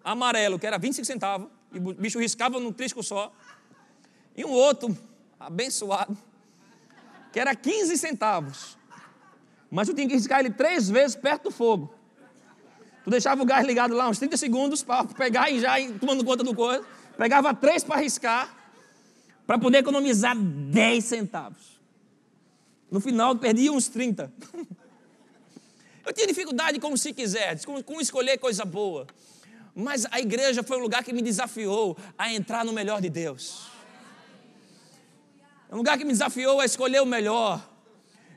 [0.05, 3.33] amarelo, que era 25 centavos, e o bicho riscava num trisco só.
[4.37, 4.97] E um outro,
[5.41, 6.17] abençoado,
[7.33, 8.77] que era 15 centavos.
[9.71, 11.93] Mas eu tinha que riscar ele três vezes perto do fogo.
[13.05, 16.43] Tu deixava o gás ligado lá uns 30 segundos para pegar e já tomando conta
[16.43, 16.85] do coisa.
[17.17, 18.55] Pegava três para riscar,
[19.47, 21.81] para poder economizar 10 centavos.
[22.91, 24.33] No final, perdi uns 30.
[26.05, 29.07] Eu tinha dificuldade com se quiser, com, com escolher coisa boa.
[29.75, 33.76] Mas a igreja foi um lugar que me desafiou a entrar no melhor de Deus.
[35.69, 37.61] É um lugar que me desafiou a escolher o melhor.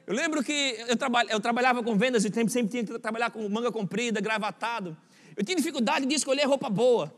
[0.08, 0.98] Eu lembro que eu,
[1.30, 4.98] eu trabalhava com vendas e sempre, sempre tinha que trabalhar com manga comprida, gravatado.
[5.38, 7.13] Eu tinha dificuldade de escolher roupa boa.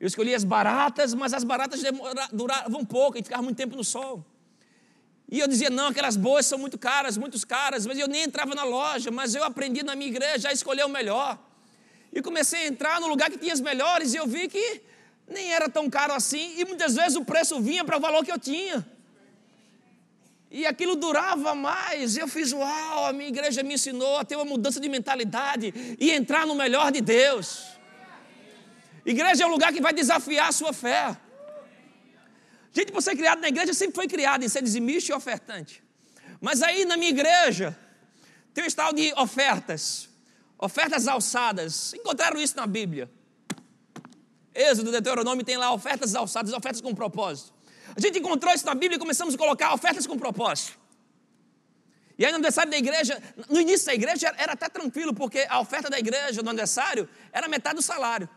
[0.00, 1.80] Eu escolhi as baratas, mas as baratas
[2.32, 4.24] duravam pouco e ficavam muito tempo no sol.
[5.30, 8.54] E eu dizia, não, aquelas boas são muito caras, muito caras, mas eu nem entrava
[8.54, 11.38] na loja, mas eu aprendi na minha igreja a escolher o melhor.
[12.12, 14.82] E comecei a entrar no lugar que tinha as melhores e eu vi que
[15.26, 18.30] nem era tão caro assim, e muitas vezes o preço vinha para o valor que
[18.30, 18.86] eu tinha.
[20.54, 22.16] E aquilo durava mais.
[22.16, 26.12] Eu fiz, uau, a minha igreja me ensinou a ter uma mudança de mentalidade e
[26.12, 27.64] entrar no melhor de Deus.
[29.04, 31.16] Igreja é um lugar que vai desafiar a sua fé.
[32.72, 35.82] Gente, você é criado na igreja sempre foi criado em ser dizimista e ofertante.
[36.40, 37.76] Mas aí na minha igreja
[38.54, 40.08] tem um estado de ofertas,
[40.56, 41.94] ofertas alçadas.
[41.94, 43.10] Encontraram isso na Bíblia.
[44.54, 47.53] Êxodo, Deuteronômio tem lá ofertas alçadas, ofertas com propósito.
[47.96, 50.78] A gente encontrou isso na Bíblia e começamos a colocar ofertas com propósito.
[52.18, 55.60] E aí no aniversário da igreja, no início da igreja era até tranquilo, porque a
[55.60, 58.28] oferta da igreja no aniversário era metade do salário.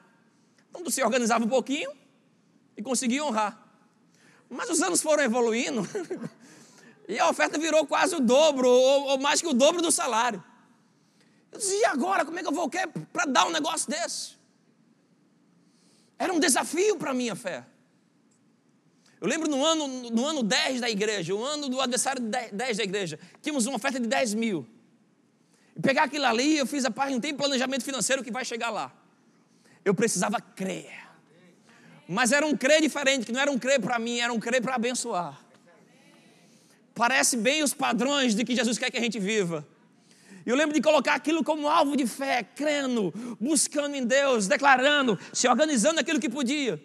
[0.69, 1.91] Então você organizava um pouquinho
[2.75, 3.63] e conseguia honrar.
[4.49, 5.87] Mas os anos foram evoluindo
[7.07, 10.43] e a oferta virou quase o dobro, ou, ou mais que o dobro do salário.
[11.51, 12.25] Eu dizia, e agora?
[12.25, 12.69] Como é que eu vou
[13.11, 14.37] para dar um negócio desse?
[16.17, 17.63] Era um desafio para a minha fé.
[19.19, 22.83] Eu lembro no ano, no ano 10 da igreja, o ano do adversário 10 da
[22.83, 24.67] igreja, tínhamos uma oferta de 10 mil.
[25.75, 28.69] E pegar aquilo ali, eu fiz a parte, não tem planejamento financeiro que vai chegar
[28.69, 28.91] lá.
[29.83, 30.91] Eu precisava crer.
[32.07, 34.61] Mas era um crer diferente, que não era um crer para mim, era um crer
[34.61, 35.39] para abençoar.
[36.93, 39.67] Parece bem os padrões de que Jesus quer que a gente viva.
[40.45, 45.47] Eu lembro de colocar aquilo como alvo de fé, crendo, buscando em Deus, declarando, se
[45.47, 46.81] organizando aquilo que podia.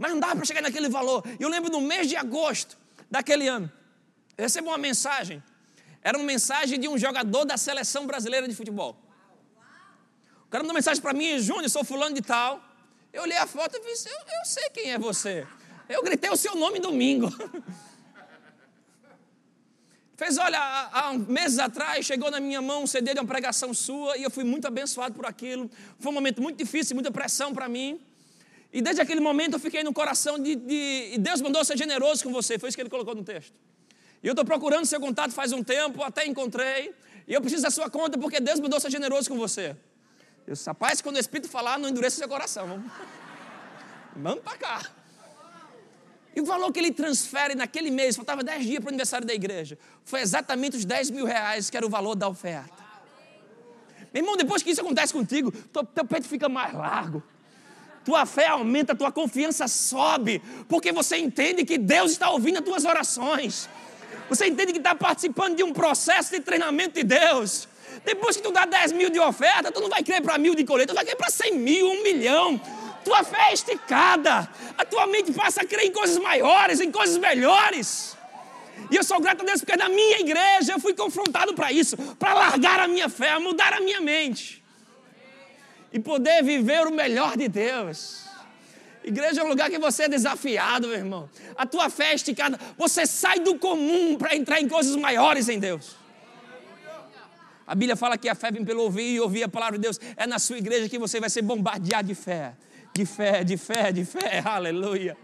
[0.00, 1.22] Mas não dava para chegar naquele valor.
[1.38, 2.78] Eu lembro no mês de agosto
[3.10, 3.70] daquele ano,
[4.38, 5.42] eu recebi uma mensagem.
[6.02, 8.96] Era uma mensagem de um jogador da seleção brasileira de futebol.
[10.46, 12.64] O cara mandou mensagem para mim, Júnior, sou fulano de tal.
[13.12, 15.46] Eu olhei a foto e disse, eu, eu sei quem é você.
[15.86, 17.30] Eu gritei o seu nome domingo.
[20.16, 24.16] Fez, olha, há, meses atrás chegou na minha mão um CD de uma pregação sua
[24.16, 25.70] e eu fui muito abençoado por aquilo.
[25.98, 28.00] Foi um momento muito difícil, muita pressão para mim.
[28.72, 32.22] E desde aquele momento eu fiquei no coração de, de, E Deus mandou ser generoso
[32.22, 33.54] com você, foi isso que ele colocou no texto.
[34.22, 36.94] E eu estou procurando seu contato faz um tempo, até encontrei.
[37.26, 39.76] E eu preciso da sua conta porque Deus mandou ser generoso com você.
[40.46, 42.82] Eu disse, rapaz, quando o Espírito falar, não endureça seu coração.
[44.16, 44.90] Vamos, para cá.
[46.34, 49.34] E o valor que ele transfere naquele mês, faltava 10 dias para o aniversário da
[49.34, 52.90] igreja, foi exatamente os 10 mil reais que era o valor da oferta.
[54.12, 57.22] Meu irmão, depois que isso acontece contigo, teu peito fica mais largo.
[58.04, 62.84] Tua fé aumenta, tua confiança sobe, porque você entende que Deus está ouvindo as tuas
[62.84, 63.68] orações.
[64.28, 67.68] Você entende que está participando de um processo de treinamento de Deus.
[68.04, 70.64] Depois que tu dá 10 mil de oferta, tu não vai crer para mil de
[70.64, 72.58] colheita, tu vai crer para 100 mil, um milhão.
[73.04, 74.48] Tua fé é esticada.
[74.78, 78.16] A tua mente passa a crer em coisas maiores, em coisas melhores.
[78.90, 81.96] E eu sou grato a Deus porque na minha igreja eu fui confrontado para isso,
[82.18, 84.59] para largar a minha fé, mudar a minha mente
[85.92, 88.24] e poder viver o melhor de Deus.
[89.02, 91.28] Igreja é um lugar que você é desafiado, meu irmão.
[91.56, 92.58] A tua fé é esticada.
[92.76, 95.96] Você sai do comum para entrar em coisas maiores em Deus.
[97.66, 99.98] A Bíblia fala que a fé vem pelo ouvir e ouvir a palavra de Deus.
[100.16, 102.54] É na sua igreja que você vai ser bombardeado de fé.
[102.94, 104.42] De fé, de fé, de fé.
[104.44, 105.16] Aleluia.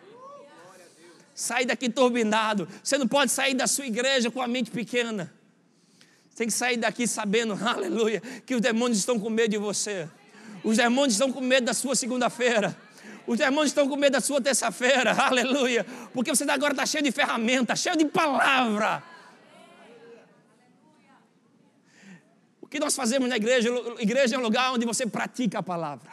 [1.34, 2.66] Sai daqui turbinado.
[2.82, 5.30] Você não pode sair da sua igreja com a mente pequena.
[6.34, 10.08] Tem que sair daqui sabendo, aleluia, que os demônios estão com medo de você.
[10.66, 12.76] Os demônios estão com medo da sua segunda-feira.
[13.24, 15.86] Os demônios estão com medo da sua terça-feira, aleluia.
[16.12, 19.00] Porque você agora está cheio de ferramenta, cheio de palavra.
[22.60, 23.68] O que nós fazemos na igreja?
[24.00, 26.10] igreja é um lugar onde você pratica a palavra.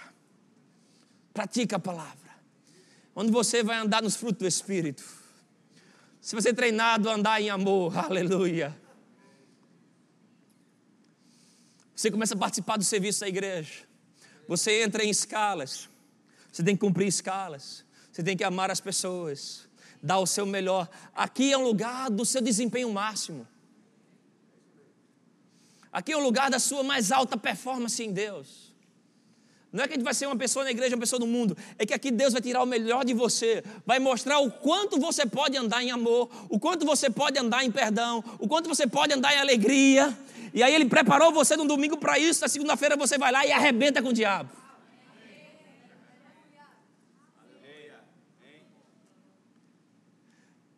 [1.34, 2.30] Pratica a palavra.
[3.16, 5.04] Onde você vai andar nos frutos do Espírito.
[6.22, 8.80] Se você é treinado a andar em amor, aleluia.
[11.96, 13.92] Você começa a participar do serviço da igreja.
[14.48, 15.90] Você entra em escalas.
[16.52, 17.84] Você tem que cumprir escalas.
[18.12, 19.68] Você tem que amar as pessoas.
[20.02, 20.90] Dar o seu melhor.
[21.16, 23.48] Aqui é um lugar do seu desempenho máximo.
[25.92, 28.74] Aqui é um lugar da sua mais alta performance em Deus.
[29.72, 31.58] Não é que a gente vai ser uma pessoa na igreja, uma pessoa no mundo.
[31.80, 33.64] É que aqui Deus vai tirar o melhor de você.
[33.84, 37.72] Vai mostrar o quanto você pode andar em amor, o quanto você pode andar em
[37.72, 40.16] perdão, o quanto você pode andar em alegria.
[40.54, 42.42] E aí Ele preparou você no domingo para isso.
[42.42, 44.50] Na segunda-feira você vai lá e arrebenta com o diabo.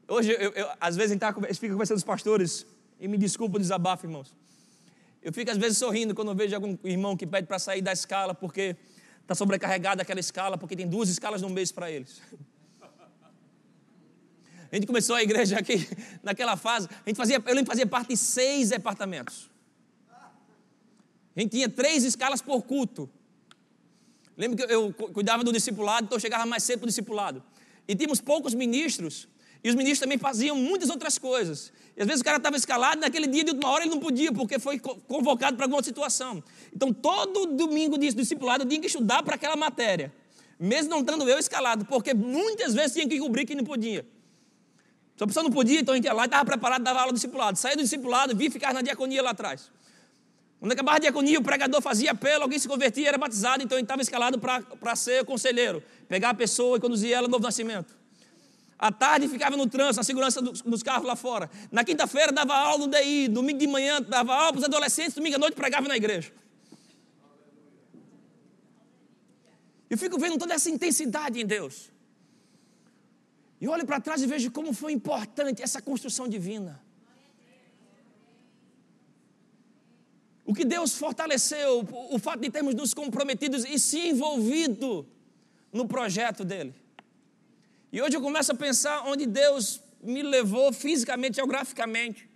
[0.08, 2.66] Hoje, eu, eu, às vezes, tá, a gente fica conversando com os pastores,
[3.00, 4.36] e me desculpa o desabafo, irmãos.
[5.22, 7.92] Eu fico, às vezes, sorrindo quando eu vejo algum irmão que pede para sair da
[7.92, 8.76] escala porque
[9.22, 12.22] está sobrecarregado aquela escala, porque tem duas escalas no mês para eles.
[14.72, 15.88] A gente começou a igreja aqui,
[16.22, 19.50] naquela fase, a gente fazia, eu lembro fazia parte de seis departamentos.
[21.36, 23.10] A gente tinha três escalas por culto.
[24.38, 27.44] Lembro que eu cuidava do discipulado, então eu chegava mais cedo para o discipulado.
[27.88, 29.28] E tínhamos poucos ministros,
[29.64, 31.72] e os ministros também faziam muitas outras coisas.
[31.96, 34.32] E às vezes o cara estava escalado, naquele dia de última hora ele não podia,
[34.32, 36.44] porque foi convocado para alguma situação.
[36.74, 40.14] Então todo domingo de discipulado eu tinha que estudar para aquela matéria.
[40.60, 44.06] Mesmo não estando eu escalado, porque muitas vezes tinha que cobrir que não podia.
[45.18, 47.12] Se a pessoa não podia, então a gente ia lá e estava preparado, dava aula
[47.12, 47.58] do discipulado.
[47.58, 49.72] Saía do discipulado, via ficar na diaconia lá atrás.
[50.66, 53.86] Quando acabava a diaconia, o pregador fazia apelo, alguém se convertia, era batizado, então ele
[53.86, 55.84] estava escalado para ser conselheiro.
[56.08, 57.96] Pegar a pessoa e conduzir ela ao novo nascimento.
[58.76, 61.52] À tarde ficava no trânsito, na segurança dos, dos carros lá fora.
[61.72, 65.36] Na quinta-feira dava aula no DI, domingo de manhã dava aula para os adolescentes, domingo
[65.36, 66.34] à noite pregava na igreja.
[69.88, 71.92] Eu fico vendo toda essa intensidade em Deus.
[73.62, 76.84] E olho para trás e vejo como foi importante essa construção divina.
[80.46, 85.08] O que Deus fortaleceu, o fato de termos nos comprometidos e se envolvido
[85.74, 86.74] no projeto dele.
[87.92, 92.30] E hoje eu começo a pensar onde Deus me levou fisicamente, geograficamente.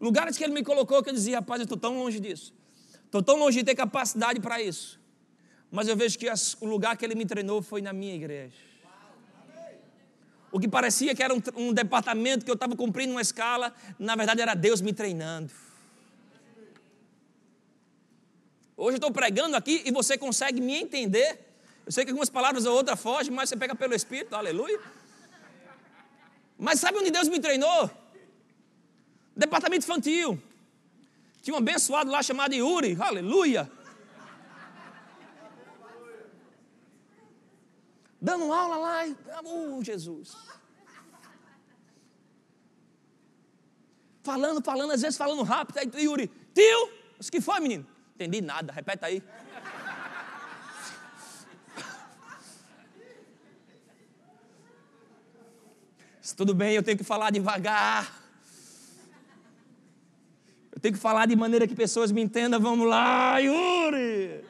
[0.00, 2.54] Lugares que Ele me colocou que eu dizia, rapaz, eu estou tão longe disso.
[3.04, 5.00] Estou tão longe de ter capacidade para isso.
[5.70, 6.26] Mas eu vejo que
[6.60, 8.54] o lugar que Ele me treinou foi na minha igreja.
[10.52, 14.14] O que parecia que era um, um departamento que eu estava cumprindo uma escala, na
[14.14, 15.50] verdade era Deus me treinando.
[18.76, 21.40] Hoje eu estou pregando aqui e você consegue me entender.
[21.86, 24.78] Eu sei que algumas palavras ou outras fogem, mas você pega pelo Espírito, aleluia.
[26.58, 27.90] Mas sabe onde Deus me treinou?
[29.34, 30.40] Departamento infantil.
[31.40, 33.70] Tinha um abençoado lá chamado Yuri, aleluia.
[38.20, 39.02] Dando aula lá,
[39.44, 40.36] oh Jesus.
[44.22, 45.78] Falando, falando, às vezes falando rápido.
[45.78, 47.95] Aí Yuri, tio, o que foi, menino?
[48.16, 49.22] Entendi nada, repete aí.
[56.34, 58.10] Tudo bem, eu tenho que falar devagar.
[60.72, 62.58] Eu tenho que falar de maneira que pessoas me entendam.
[62.58, 64.42] Vamos lá, Yuri!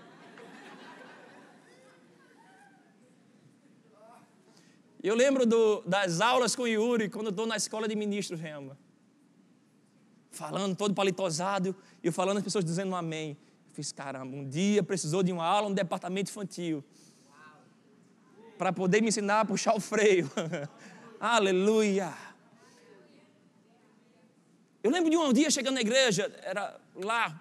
[5.02, 8.38] Eu lembro do, das aulas com o Yuri quando eu estou na escola de ministros,
[8.40, 8.78] Rema.
[10.30, 13.36] Falando todo palitosado, eu falando as pessoas dizendo amém.
[13.76, 16.82] Fiz, caramba, um dia precisou de uma aula no departamento infantil.
[18.56, 20.30] Para poder me ensinar a puxar o freio.
[21.20, 22.10] Aleluia.
[24.82, 27.38] Eu lembro de um dia chegando na igreja, era lá,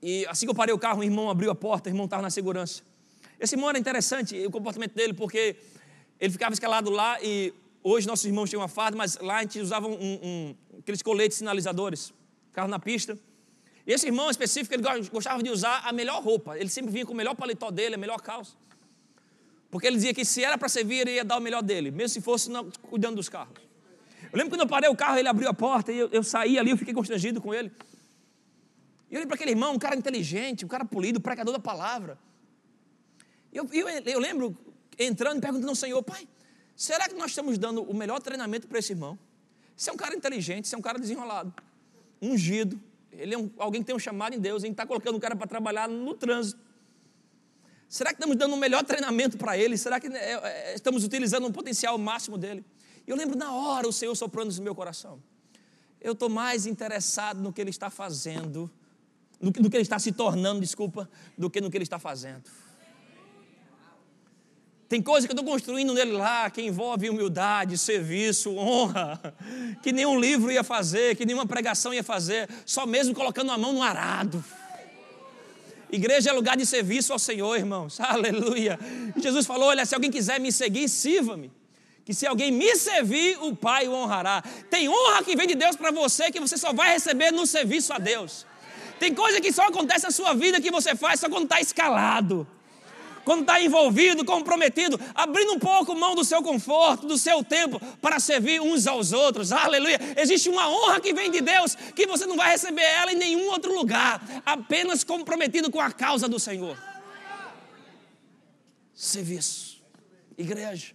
[0.00, 2.22] e assim que eu parei o carro, o irmão abriu a porta, o irmão estava
[2.22, 2.82] na segurança.
[3.38, 5.56] Esse irmão era interessante, o comportamento dele, porque
[6.18, 9.60] ele ficava escalado lá e hoje nossos irmãos tinham uma farda, mas lá a gente
[9.60, 12.14] usava um, um, aqueles coletes sinalizadores,
[12.50, 13.18] carro na pista.
[13.86, 16.56] E esse irmão específico, ele gostava de usar a melhor roupa.
[16.58, 18.52] Ele sempre vinha com o melhor paletó dele, a melhor calça.
[19.70, 22.08] Porque ele dizia que se era para servir, ele ia dar o melhor dele, mesmo
[22.10, 23.54] se fosse não, cuidando dos carros.
[24.32, 26.58] Eu lembro quando eu parei o carro, ele abriu a porta e eu, eu saí
[26.58, 27.70] ali, eu fiquei constrangido com ele.
[29.10, 32.18] E eu olhei para aquele irmão, um cara inteligente, um cara polido, pregador da palavra.
[33.52, 34.56] Eu, eu, eu lembro
[34.98, 36.26] entrando e perguntando ao Senhor, pai,
[36.74, 39.18] será que nós estamos dando o melhor treinamento para esse irmão?
[39.76, 41.52] Você é um cara inteligente, você é um cara desenrolado,
[42.22, 42.80] ungido,
[43.18, 45.20] ele é um, alguém que tem um chamado em Deus, a gente está colocando o
[45.20, 46.60] cara para trabalhar no trânsito.
[47.88, 49.76] Será que estamos dando o melhor treinamento para ele?
[49.78, 52.64] Será que é, é, estamos utilizando o potencial máximo dele?
[53.06, 55.22] Eu lembro na hora o Senhor soprando no meu coração.
[56.00, 58.70] Eu estou mais interessado no que ele está fazendo,
[59.40, 62.42] no, no que ele está se tornando, desculpa, do que no que ele está fazendo.
[64.94, 69.20] Tem coisa que eu estou construindo nele lá que envolve humildade, serviço, honra,
[69.82, 73.72] que nenhum livro ia fazer, que nenhuma pregação ia fazer, só mesmo colocando a mão
[73.72, 74.44] no arado.
[75.90, 77.98] Igreja é lugar de serviço ao Senhor, irmãos.
[77.98, 78.78] Aleluia.
[79.16, 81.50] Jesus falou: Olha, se alguém quiser me seguir, sirva-me.
[82.04, 84.44] Que se alguém me servir, o Pai o honrará.
[84.70, 87.92] Tem honra que vem de Deus para você que você só vai receber no serviço
[87.92, 88.46] a Deus.
[89.00, 92.46] Tem coisa que só acontece na sua vida que você faz só quando está escalado
[93.24, 98.20] quando está envolvido, comprometido, abrindo um pouco mão do seu conforto, do seu tempo, para
[98.20, 99.52] servir uns aos outros.
[99.52, 99.98] Aleluia.
[100.16, 103.48] Existe uma honra que vem de Deus, que você não vai receber ela em nenhum
[103.48, 106.76] outro lugar, apenas comprometido com a causa do Senhor.
[108.94, 109.82] Serviço.
[110.36, 110.92] Igreja.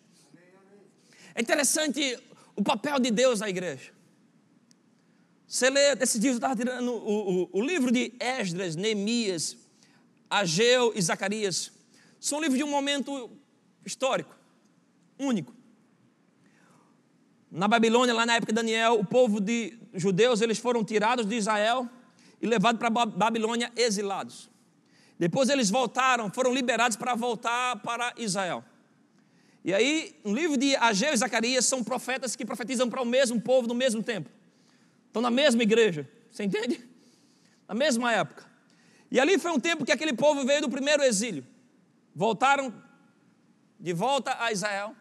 [1.36, 2.18] É interessante
[2.56, 3.92] o papel de Deus na igreja.
[5.48, 9.58] Você lê, esses dias eu estava tirando o, o, o livro de Esdras, Neemias,
[10.30, 11.72] Ageu e Zacarias.
[12.20, 13.32] São livros de um momento
[13.86, 14.36] histórico,
[15.18, 15.54] único.
[17.50, 21.36] Na Babilônia, lá na época de Daniel, o povo de judeus, eles foram tirados de
[21.36, 21.90] Israel
[22.42, 24.50] e levados para Babilônia exilados.
[25.18, 28.64] Depois eles voltaram, foram liberados para voltar para Israel.
[29.64, 33.42] E aí, no livro de Ageu e Zacarias, são profetas que profetizam para o mesmo
[33.42, 34.30] povo no mesmo tempo.
[35.08, 36.88] Estão na mesma igreja, você entende?
[37.68, 38.46] Na mesma época.
[39.12, 41.46] E ali foi um tempo que aquele povo veio do primeiro exílio
[42.20, 42.74] voltaram
[43.80, 44.94] de volta a Israel.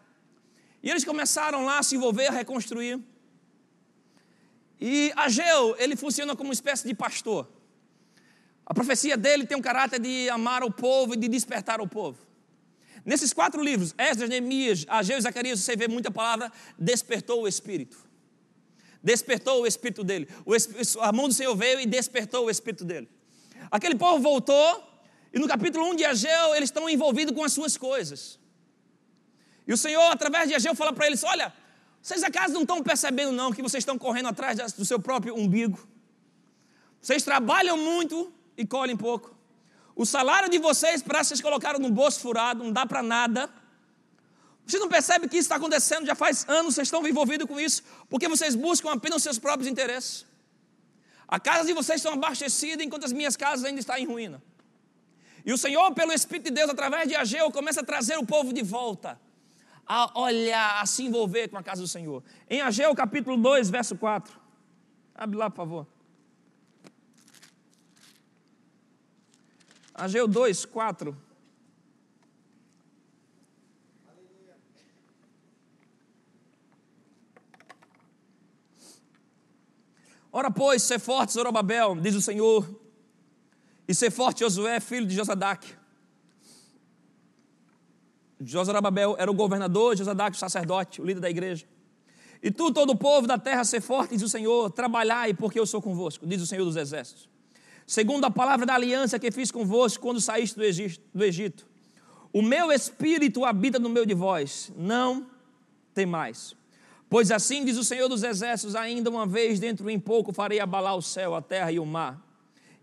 [0.81, 2.97] E eles começaram lá a se envolver, a reconstruir.
[4.79, 7.45] E Ageu, ele funciona como uma espécie de pastor.
[8.65, 12.25] A profecia dele tem um caráter de amar o povo e de despertar o povo.
[13.03, 17.97] Nesses quatro livros, Esdras, Neemias, Ageu e Zacarias, você vê muita palavra, despertou o Espírito.
[19.03, 20.29] Despertou o Espírito dele.
[20.45, 20.53] O,
[21.01, 23.09] a mão do Senhor veio e despertou o Espírito dele.
[23.69, 24.88] Aquele povo voltou
[25.33, 28.39] e no capítulo 1 de Ageu, eles estão envolvidos com as suas coisas.
[29.67, 31.53] E o Senhor, através de Ageu, fala para eles: Olha,
[32.01, 35.87] vocês acaso não estão percebendo, não, que vocês estão correndo atrás do seu próprio umbigo?
[36.99, 39.37] Vocês trabalham muito e colhem pouco.
[39.95, 43.49] O salário de vocês parece que vocês colocaram no bolso furado, não dá para nada.
[44.65, 47.83] Vocês não percebem que isso está acontecendo já faz anos, vocês estão envolvidos com isso,
[48.07, 50.25] porque vocês buscam apenas os seus próprios interesses.
[51.27, 54.41] A casa de vocês estão abastecida, enquanto as minhas casas ainda estão em ruína.
[55.49, 58.53] E o Senhor, pelo Espírito de Deus, através de Ageu, começa a trazer o povo
[58.53, 59.19] de volta,
[59.83, 62.23] a olhar, a se envolver com a casa do Senhor.
[62.47, 64.31] Em Ageu, capítulo 2, verso 4.
[65.15, 65.87] Abre lá, por favor.
[69.95, 71.17] Ageu 2, 4.
[80.31, 82.78] Ora, pois, ser forte, Zorobabel, diz o Senhor,
[83.89, 85.67] e ser forte Josué, filho de Josadac.
[88.39, 91.65] Josarababel era o governador, Josadac o sacerdote, o líder da igreja.
[92.41, 95.65] E tu, todo o povo da terra, ser forte, diz o Senhor, trabalhai, porque eu
[95.65, 97.27] sou convosco, diz o Senhor dos exércitos.
[97.87, 101.65] Segundo a palavra da aliança que fiz convosco quando saíste do Egito, do Egito.
[102.31, 105.25] O meu espírito habita no meio de vós, não
[105.95, 106.55] tem mais.
[107.09, 110.95] Pois assim diz o Senhor dos exércitos, ainda uma vez dentro em pouco farei abalar
[110.95, 112.28] o céu, a terra e o mar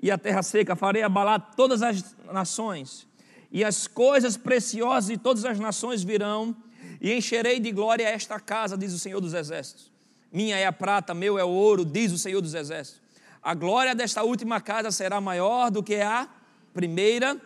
[0.00, 3.06] e a terra seca, farei abalar todas as nações,
[3.50, 6.54] e as coisas preciosas de todas as nações virão,
[7.00, 9.90] e encherei de glória esta casa, diz o Senhor dos Exércitos.
[10.32, 13.00] Minha é a prata, meu é o ouro, diz o Senhor dos Exércitos.
[13.42, 16.28] A glória desta última casa será maior do que a
[16.74, 17.40] primeira,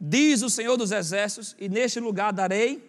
[0.00, 2.88] diz o Senhor dos Exércitos, e neste lugar darei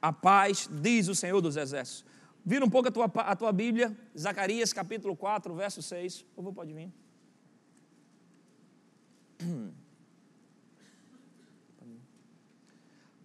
[0.00, 2.04] a paz, diz o Senhor dos Exércitos.
[2.44, 6.22] Vira um pouco a tua, a tua Bíblia, Zacarias capítulo 4, verso 6.
[6.22, 6.92] Por favor, pode vir.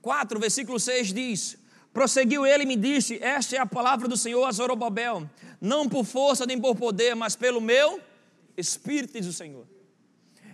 [0.01, 1.57] 4, versículo 6 diz:
[1.91, 6.05] Prosseguiu ele e me disse: Esta é a palavra do Senhor a Zorobabel, não por
[6.05, 7.99] força nem por poder, mas pelo meu
[8.55, 9.67] Espírito, diz o Senhor.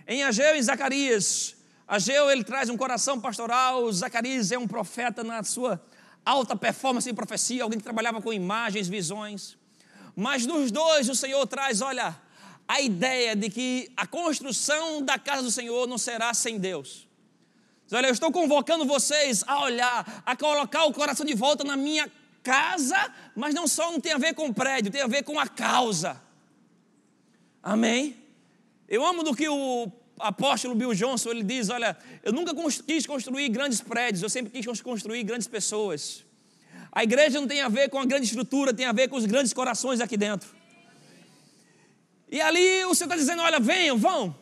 [0.06, 1.56] Em Ageu e Zacarias,
[1.86, 5.80] Ageu ele traz um coração pastoral, Zacarias é um profeta na sua
[6.24, 9.56] alta performance em profecia, alguém que trabalhava com imagens, visões.
[10.16, 12.16] Mas nos dois o Senhor traz, olha,
[12.66, 17.06] a ideia de que a construção da casa do Senhor não será sem Deus.
[17.92, 22.10] Olha, eu estou convocando vocês a olhar, a colocar o coração de volta na minha
[22.42, 25.46] casa, mas não só não tem a ver com prédio, tem a ver com a
[25.46, 26.20] causa.
[27.62, 28.16] Amém?
[28.88, 32.52] Eu amo do que o apóstolo Bill Johnson ele diz: Olha, eu nunca
[32.86, 36.24] quis construir grandes prédios, eu sempre quis construir grandes pessoas.
[36.90, 39.26] A igreja não tem a ver com a grande estrutura, tem a ver com os
[39.26, 40.48] grandes corações aqui dentro.
[42.34, 44.36] E ali o Senhor está dizendo: Olha, venham, vão,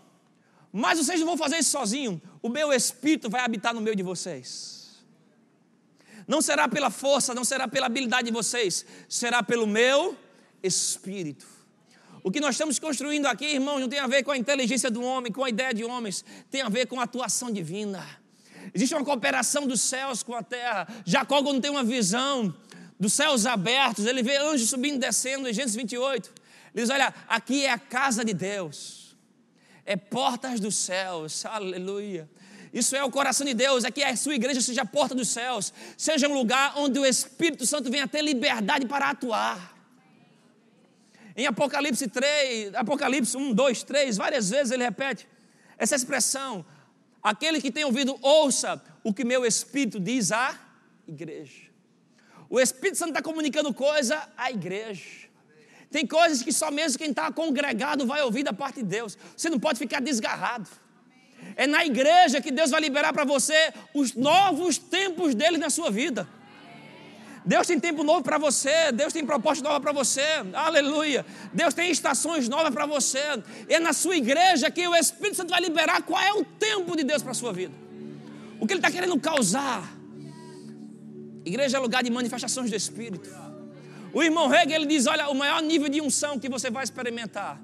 [0.72, 2.18] mas vocês não vão fazer isso sozinhos.
[2.40, 5.02] O meu espírito vai habitar no meio de vocês.
[6.26, 10.16] Não será pela força, não será pela habilidade de vocês, será pelo meu
[10.62, 11.46] espírito.
[12.22, 15.02] O que nós estamos construindo aqui, irmãos, não tem a ver com a inteligência do
[15.02, 18.02] homem, com a ideia de homens, tem a ver com a atuação divina.
[18.72, 20.88] Existe uma cooperação dos céus com a terra.
[21.04, 22.54] Jacó, quando tem uma visão
[22.98, 26.40] dos céus abertos, ele vê anjos subindo e descendo, em Gênesis 28.
[26.74, 29.16] Diz: Olha, aqui é a casa de Deus,
[29.84, 32.28] é portas dos céus, aleluia.
[32.72, 35.28] Isso é o coração de Deus, é que a sua igreja seja a porta dos
[35.28, 39.76] céus, seja um lugar onde o Espírito Santo venha ter liberdade para atuar.
[41.36, 45.28] Em Apocalipse 3, Apocalipse 1, 2, 3, várias vezes ele repete
[45.76, 46.64] essa expressão:
[47.22, 50.58] aquele que tem ouvido, ouça o que meu Espírito diz à
[51.06, 51.70] igreja.
[52.48, 55.28] O Espírito Santo está comunicando coisa à igreja.
[55.92, 59.16] Tem coisas que só mesmo quem está congregado vai ouvir da parte de Deus.
[59.36, 60.68] Você não pode ficar desgarrado.
[61.54, 65.90] É na igreja que Deus vai liberar para você os novos tempos dele na sua
[65.90, 66.26] vida.
[67.44, 70.22] Deus tem tempo novo para você, Deus tem proposta nova para você,
[70.54, 71.26] aleluia.
[71.52, 73.22] Deus tem estações novas para você.
[73.68, 77.04] É na sua igreja que o Espírito Santo vai liberar qual é o tempo de
[77.04, 77.74] Deus para a sua vida.
[78.58, 79.92] O que Ele está querendo causar.
[81.44, 83.28] Igreja é lugar de manifestações do Espírito.
[84.12, 87.60] O irmão Hegel ele diz: olha, o maior nível de unção que você vai experimentar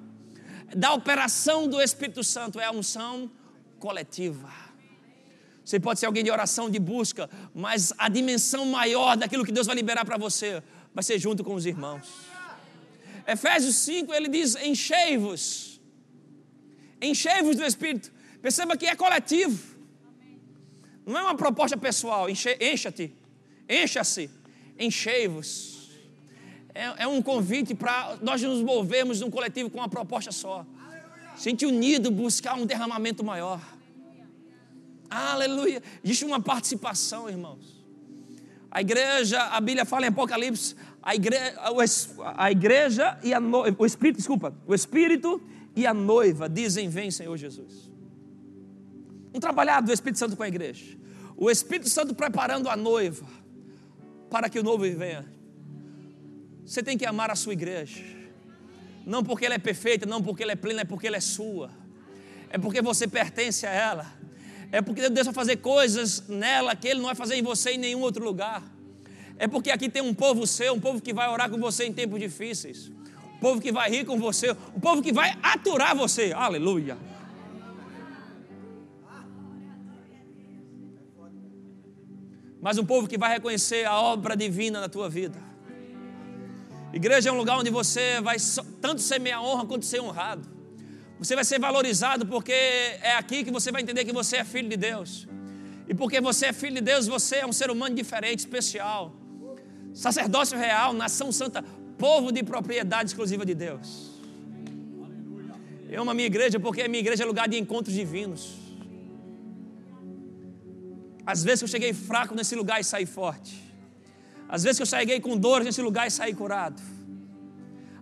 [0.75, 3.31] da operação do Espírito Santo é a unção
[3.79, 4.51] coletiva.
[5.65, 9.67] Você pode ser alguém de oração, de busca, mas a dimensão maior daquilo que Deus
[9.67, 10.63] vai liberar para você
[10.95, 12.07] vai ser junto com os irmãos.
[13.27, 15.81] Efésios 5, ele diz: enchei-vos,
[17.01, 18.11] enchei-vos do Espírito.
[18.41, 19.77] Perceba que é coletivo,
[21.05, 22.29] não é uma proposta pessoal.
[22.31, 23.15] Encha-te,
[23.69, 24.31] encha-se,
[24.79, 25.78] enchei-vos.
[26.79, 30.65] É, é, um convite para nós nos movermos num coletivo com uma proposta só.
[31.37, 33.61] Sente unido, buscar um derramamento maior.
[35.11, 35.83] Aleluia.
[36.05, 37.85] Existe uma participação, irmãos.
[38.71, 41.59] A igreja, a Bíblia fala em Apocalipse, a igreja,
[42.37, 45.43] a igreja e a noiva, o Espírito, desculpa, o Espírito
[45.75, 47.91] e a noiva dizem: Vem, Senhor Jesus.
[49.35, 50.97] Um trabalhado do Espírito Santo com a igreja.
[51.37, 53.27] O Espírito Santo preparando a noiva
[54.31, 55.38] para que o noivo venha.
[56.69, 58.05] Você tem que amar a sua igreja.
[59.07, 61.71] Não porque ela é perfeita, não porque ela é plena, é porque ela é sua.
[62.51, 64.07] É porque você pertence a ela.
[64.71, 67.79] É porque Deus vai fazer coisas nela que Ele não vai fazer em você em
[67.79, 68.63] nenhum outro lugar.
[69.39, 71.93] É porque aqui tem um povo seu, um povo que vai orar com você em
[71.93, 72.93] tempos difíceis.
[73.37, 74.51] Um povo que vai rir com você.
[74.77, 76.35] Um povo que vai aturar você.
[76.35, 76.99] Aleluia.
[82.61, 85.48] Mas um povo que vai reconhecer a obra divina na tua vida.
[86.93, 88.37] Igreja é um lugar onde você vai
[88.81, 90.49] tanto semear honra quanto ser honrado.
[91.19, 94.69] Você vai ser valorizado porque é aqui que você vai entender que você é filho
[94.69, 95.27] de Deus.
[95.87, 99.15] E porque você é filho de Deus, você é um ser humano diferente, especial.
[99.93, 101.63] Sacerdócio real, nação santa,
[101.99, 104.13] povo de propriedade exclusiva de Deus.
[105.91, 108.57] Eu amo a minha igreja porque a minha igreja é lugar de encontros divinos.
[111.27, 113.68] Às vezes eu cheguei fraco nesse lugar e saí forte.
[114.49, 116.81] Às vezes que eu cheguei com dores nesse lugar e saí curado.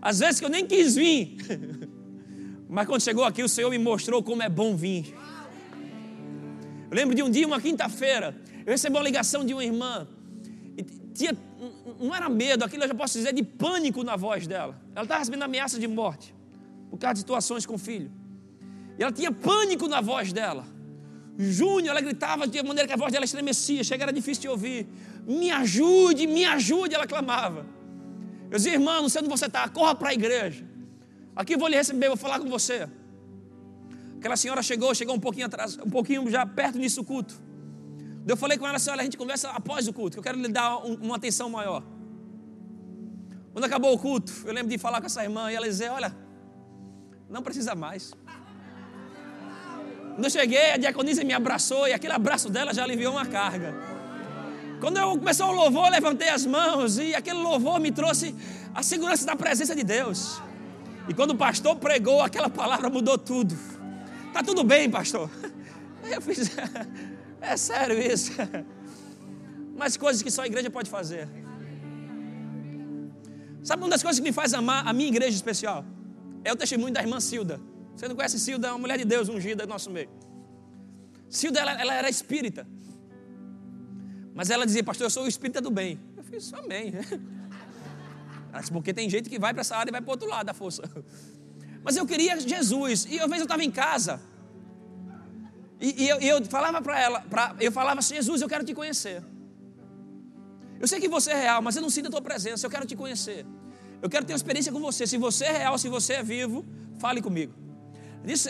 [0.01, 1.37] Às vezes que eu nem quis vir.
[2.69, 5.15] Mas quando chegou aqui, o Senhor me mostrou como é bom vir.
[6.91, 10.07] Eu lembro de um dia, uma quinta-feira, eu recebi uma ligação de uma irmã.
[11.15, 11.37] tinha,
[12.01, 14.81] não era medo, aquilo eu já posso dizer de pânico na voz dela.
[14.95, 16.35] Ela estava recebendo ameaça de morte
[16.91, 18.11] por causa de situações com o filho.
[18.99, 20.65] E ela tinha pânico na voz dela.
[21.39, 24.87] Júnior, ela gritava de maneira que a voz dela estremecia, chega era difícil de ouvir.
[25.27, 27.67] Me ajude, me ajude, ela clamava.
[28.51, 30.65] Eu dizia, irmão, não sei onde você está, corra para a igreja.
[31.35, 32.89] Aqui vou lhe receber, vou falar com você.
[34.19, 37.35] Aquela senhora chegou, chegou um pouquinho atrás, um pouquinho já perto disso culto.
[38.27, 40.49] Eu falei com ela olha, a gente conversa após o culto, que eu quero lhe
[40.49, 41.83] dar um, uma atenção maior.
[43.53, 46.15] Quando acabou o culto, eu lembro de falar com essa irmã e ela dizer: olha,
[47.29, 48.13] não precisa mais.
[50.15, 53.96] Quando eu cheguei, a diaconisa me abraçou e aquele abraço dela já aliviou uma carga.
[54.81, 58.35] Quando eu começou o louvor, eu levantei as mãos e aquele louvor me trouxe
[58.75, 60.41] a segurança da presença de Deus.
[61.09, 63.57] E quando o pastor pregou, aquela palavra mudou tudo.
[64.33, 65.31] Tá tudo bem, pastor.
[66.05, 66.51] Eu fiz,
[67.41, 68.33] é sério isso.
[69.77, 71.29] Mas coisas que só a igreja pode fazer.
[73.63, 75.85] Sabe uma das coisas que me faz amar a minha igreja especial?
[76.45, 77.61] É o testemunho da irmã Silda.
[77.95, 78.69] Você não conhece Silda?
[78.69, 80.09] É uma mulher de Deus ungida do nosso meio.
[81.29, 82.67] Silda, ela, ela era espírita.
[84.37, 85.99] Mas ela dizia, pastor, eu sou o espírita do bem.
[86.15, 86.93] Eu fiz, amém.
[88.53, 90.29] Ela disse, porque tem gente que vai para essa área e vai para o outro
[90.29, 90.83] lado da força.
[91.83, 93.07] Mas eu queria Jesus.
[93.09, 94.21] E uma vez eu estava em casa.
[95.81, 98.75] E, e eu, eu, falava para ela, pra, eu falava assim, Jesus, eu quero te
[98.75, 99.25] conhecer.
[100.79, 102.85] Eu sei que você é real, mas eu não sinto a tua presença, eu quero
[102.85, 103.47] te conhecer.
[104.03, 105.07] Eu quero ter uma experiência com você.
[105.07, 106.63] Se você é real, se você é vivo,
[106.99, 107.55] fale comigo.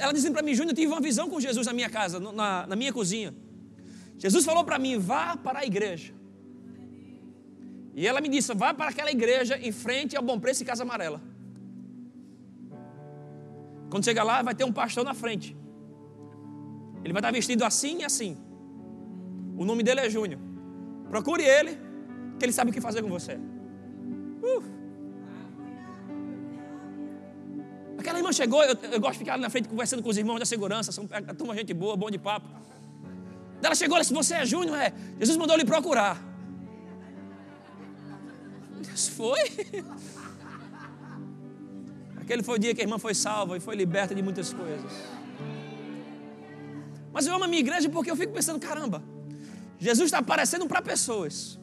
[0.00, 2.66] Ela disse para mim, Júnior, eu tive uma visão com Jesus na minha casa, na,
[2.66, 3.32] na minha cozinha.
[4.18, 6.14] Jesus falou para mim, vá para a igreja.
[7.94, 10.82] E ela me disse, vá para aquela igreja em frente ao Bom Preço e Casa
[10.82, 11.20] Amarela.
[13.90, 15.56] Quando chega lá, vai ter um pastor na frente.
[17.02, 18.36] Ele vai estar vestido assim e assim.
[19.56, 20.40] O nome dele é Júnior.
[21.08, 21.78] Procure ele,
[22.38, 23.34] que ele sabe o que fazer com você.
[23.34, 24.76] Uh.
[27.98, 30.44] Aquela irmã chegou, eu, eu, gosto de ficar na frente conversando com os irmãos da
[30.44, 32.46] segurança, são a turma gente boa, bom de papo.
[33.62, 34.76] Ela chegou e disse: Você é Júnior?
[34.78, 34.92] É.
[35.18, 36.22] Jesus mandou lhe procurar.
[38.80, 39.40] Deus foi.
[42.20, 44.92] Aquele foi o dia que a irmã foi salva e foi liberta de muitas coisas.
[47.12, 49.02] Mas eu amo a minha igreja porque eu fico pensando: caramba,
[49.78, 51.58] Jesus está aparecendo para pessoas.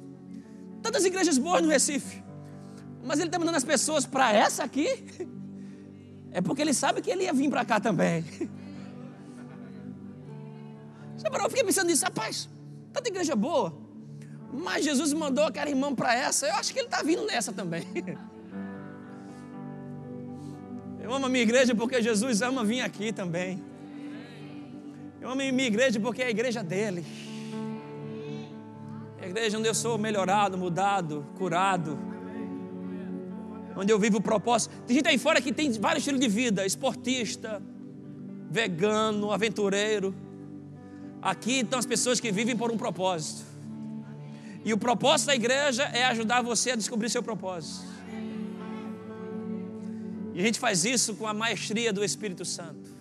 [0.82, 2.24] Tantas igrejas boas no Recife.
[3.04, 4.88] Mas ele está mandando as pessoas para essa aqui.
[6.36, 8.26] É porque ele sabe que ele ia vir para cá também.
[11.24, 12.50] Eu fiquei pensando nisso, rapaz,
[12.92, 13.74] tanta igreja boa.
[14.52, 16.48] Mas Jesus mandou aquela irmã para essa.
[16.48, 17.84] Eu acho que ele está vindo nessa também.
[21.02, 23.62] Eu amo a minha igreja porque Jesus ama vir aqui também.
[25.20, 27.04] Eu amo a minha igreja porque é a igreja dele.
[29.20, 32.00] É a igreja onde eu sou melhorado, mudado, curado.
[33.76, 34.74] Onde eu vivo o propósito.
[34.88, 37.62] Tem gente aí fora que tem vários estilos de vida: esportista,
[38.50, 40.16] vegano, aventureiro.
[41.24, 43.46] Aqui estão as pessoas que vivem por um propósito.
[44.66, 47.86] E o propósito da igreja é ajudar você a descobrir seu propósito.
[50.34, 52.92] E a gente faz isso com a maestria do Espírito Santo.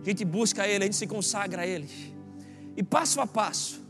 [0.00, 1.90] A gente busca Ele, a gente se consagra a Ele.
[2.74, 3.82] E passo a passo.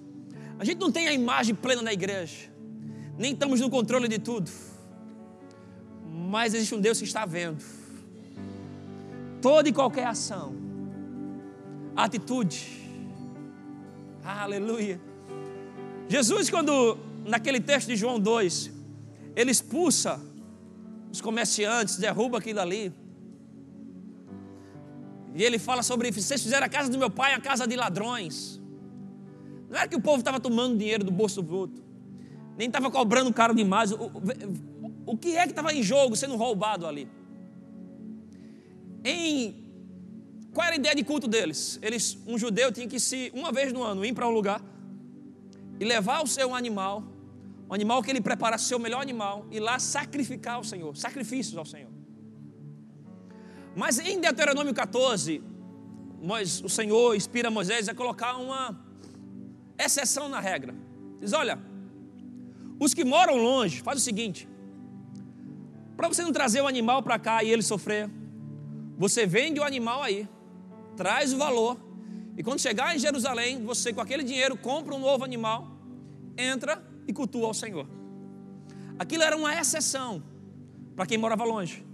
[0.59, 2.51] A gente não tem a imagem plena da igreja.
[3.17, 4.51] Nem estamos no controle de tudo.
[6.05, 7.63] Mas existe um Deus que está vendo.
[9.41, 10.53] Toda e qualquer ação,
[11.95, 12.80] atitude.
[14.39, 15.01] Aleluia
[16.11, 18.73] Jesus, quando naquele texto de João 2,
[19.37, 20.21] ele expulsa
[21.13, 22.93] os comerciantes, derruba aquilo ali.
[25.33, 28.61] E ele fala sobre: vocês fizeram a casa do meu pai a casa de ladrões.
[29.69, 31.81] Não era que o povo estava tomando dinheiro do bolso do outro,
[32.59, 33.93] nem estava cobrando caro demais.
[33.93, 37.09] O, o, o que é que estava em jogo sendo roubado ali?
[39.05, 39.70] Em
[40.53, 41.79] qual era a ideia de culto deles?
[41.81, 44.61] Eles, um judeu tinha que se uma vez no ano ir para um lugar
[45.79, 47.05] e levar o seu animal,
[47.69, 51.65] o animal que ele preparasse, seu melhor animal, e lá sacrificar ao Senhor, sacrifícios ao
[51.65, 51.91] Senhor.
[53.77, 55.43] Mas em Deuteronômio 14,
[56.65, 58.79] o Senhor inspira Moisés a colocar uma
[59.79, 60.75] exceção na regra.
[61.21, 61.59] Diz: olha,
[62.79, 64.49] os que moram longe, faz o seguinte:
[65.97, 68.11] para você não trazer o animal para cá e ele sofrer,
[68.99, 70.29] você vende o animal aí,
[71.01, 71.79] traz o valor
[72.37, 75.67] e quando chegar em Jerusalém, você com aquele dinheiro compra um novo animal,
[76.37, 77.87] entra e cultua ao Senhor.
[78.99, 80.23] Aquilo era uma exceção
[80.95, 81.87] para quem morava longe.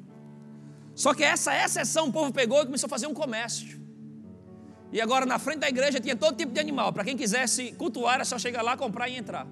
[0.93, 3.81] Só que essa exceção o povo pegou e começou a fazer um comércio.
[4.93, 6.93] E agora na frente da igreja tinha todo tipo de animal.
[6.93, 9.47] Para quem quisesse cultuar, era só chegar lá, comprar e entrar.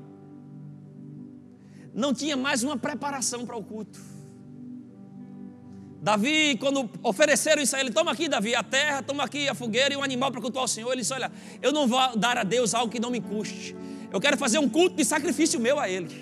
[1.92, 4.13] não tinha mais uma preparação para o culto.
[6.04, 9.94] Davi, quando ofereceram isso a ele, toma aqui, Davi, a terra, toma aqui a fogueira
[9.94, 10.92] e um animal para cultuar o Senhor.
[10.92, 11.32] Ele disse: Olha,
[11.62, 13.74] eu não vou dar a Deus algo que não me custe.
[14.12, 16.14] Eu quero fazer um culto de sacrifício meu a Ele.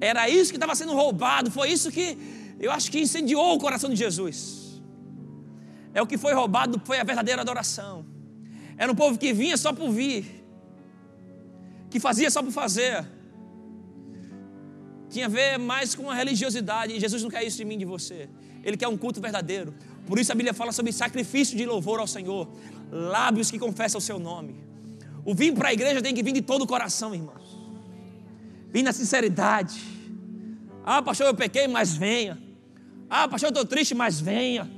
[0.00, 2.16] Era isso que estava sendo roubado, foi isso que
[2.60, 4.80] eu acho que incendiou o coração de Jesus.
[5.92, 8.06] É o que foi roubado, foi a verdadeira adoração.
[8.78, 10.46] Era um povo que vinha só por vir,
[11.90, 13.04] que fazia só por fazer.
[15.14, 17.84] Tinha a ver mais com a religiosidade, e Jesus não quer isso de mim, de
[17.84, 18.28] você.
[18.64, 19.72] Ele quer um culto verdadeiro.
[20.08, 22.48] Por isso a Bíblia fala sobre sacrifício de louvor ao Senhor,
[22.90, 24.56] lábios que confessam o seu nome.
[25.24, 27.56] O vir para a igreja tem que vir de todo o coração, irmãos.
[28.72, 29.80] Vir na sinceridade.
[30.84, 32.36] Ah, pastor, eu pequei, mas venha.
[33.08, 34.68] Ah, pastor, eu estou triste, mas venha.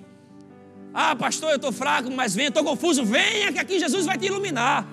[0.93, 2.49] Ah, pastor, eu estou fraco, mas venha.
[2.49, 4.87] Estou confuso, venha, que aqui Jesus vai te iluminar.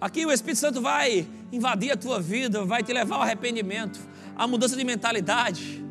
[0.00, 4.00] Aqui o Espírito Santo vai invadir a tua vida, vai te levar ao arrependimento,
[4.34, 5.84] à mudança de mentalidade.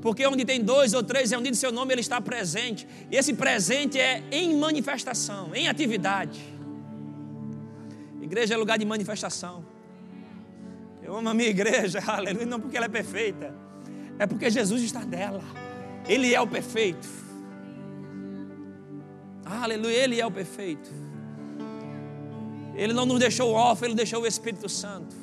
[0.00, 2.86] Porque onde tem dois ou três reunidos em seu nome, Ele está presente.
[3.10, 6.40] E esse presente é em manifestação, em atividade.
[8.20, 9.64] Igreja é lugar de manifestação.
[11.02, 13.54] Eu amo a minha igreja, aleluia, não porque ela é perfeita,
[14.18, 15.42] é porque Jesus está nela.
[16.08, 17.06] Ele é o perfeito.
[19.44, 21.03] Aleluia, Ele é o perfeito.
[22.76, 25.14] Ele não nos deixou órfão, Ele deixou o Espírito Santo.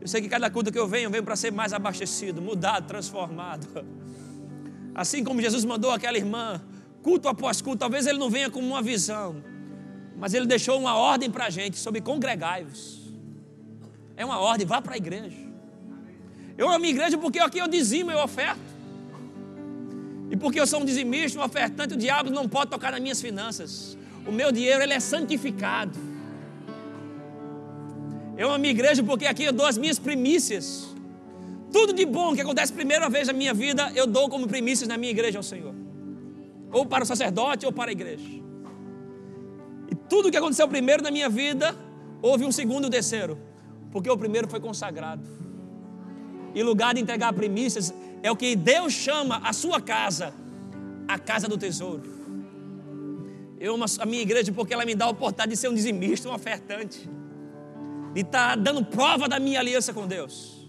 [0.00, 2.86] Eu sei que cada culto que eu venho, eu venho para ser mais abastecido, mudado,
[2.86, 3.66] transformado.
[4.94, 6.60] Assim como Jesus mandou aquela irmã,
[7.02, 9.42] culto após culto, talvez ele não venha com uma visão,
[10.16, 13.00] mas ele deixou uma ordem para a gente sobre congregai-vos.
[14.16, 15.36] É uma ordem, vá para a igreja.
[16.56, 18.60] Eu amo a igreja porque aqui eu dizimo, eu oferto.
[20.30, 23.20] E porque eu sou um dizimista, um ofertante, o diabo não pode tocar nas minhas
[23.20, 23.96] finanças.
[24.26, 26.09] O meu dinheiro ele é santificado.
[28.40, 30.96] Eu amo a minha igreja porque aqui eu dou as minhas primícias.
[31.70, 34.96] Tudo de bom que acontece primeira vez na minha vida, eu dou como primícias na
[34.96, 35.74] minha igreja ao Senhor.
[36.72, 38.24] Ou para o sacerdote ou para a igreja.
[39.90, 41.76] E tudo que aconteceu primeiro na minha vida,
[42.22, 43.36] houve um segundo e um terceiro.
[43.92, 45.28] Porque o primeiro foi consagrado.
[46.54, 50.32] E lugar de entregar primícias é o que Deus chama a sua casa,
[51.06, 52.08] a casa do tesouro.
[53.60, 56.26] Eu amo a minha igreja porque ela me dá a oportunidade de ser um dizimista,
[56.26, 57.06] um ofertante
[58.12, 60.68] de estar tá dando prova da minha aliança com Deus.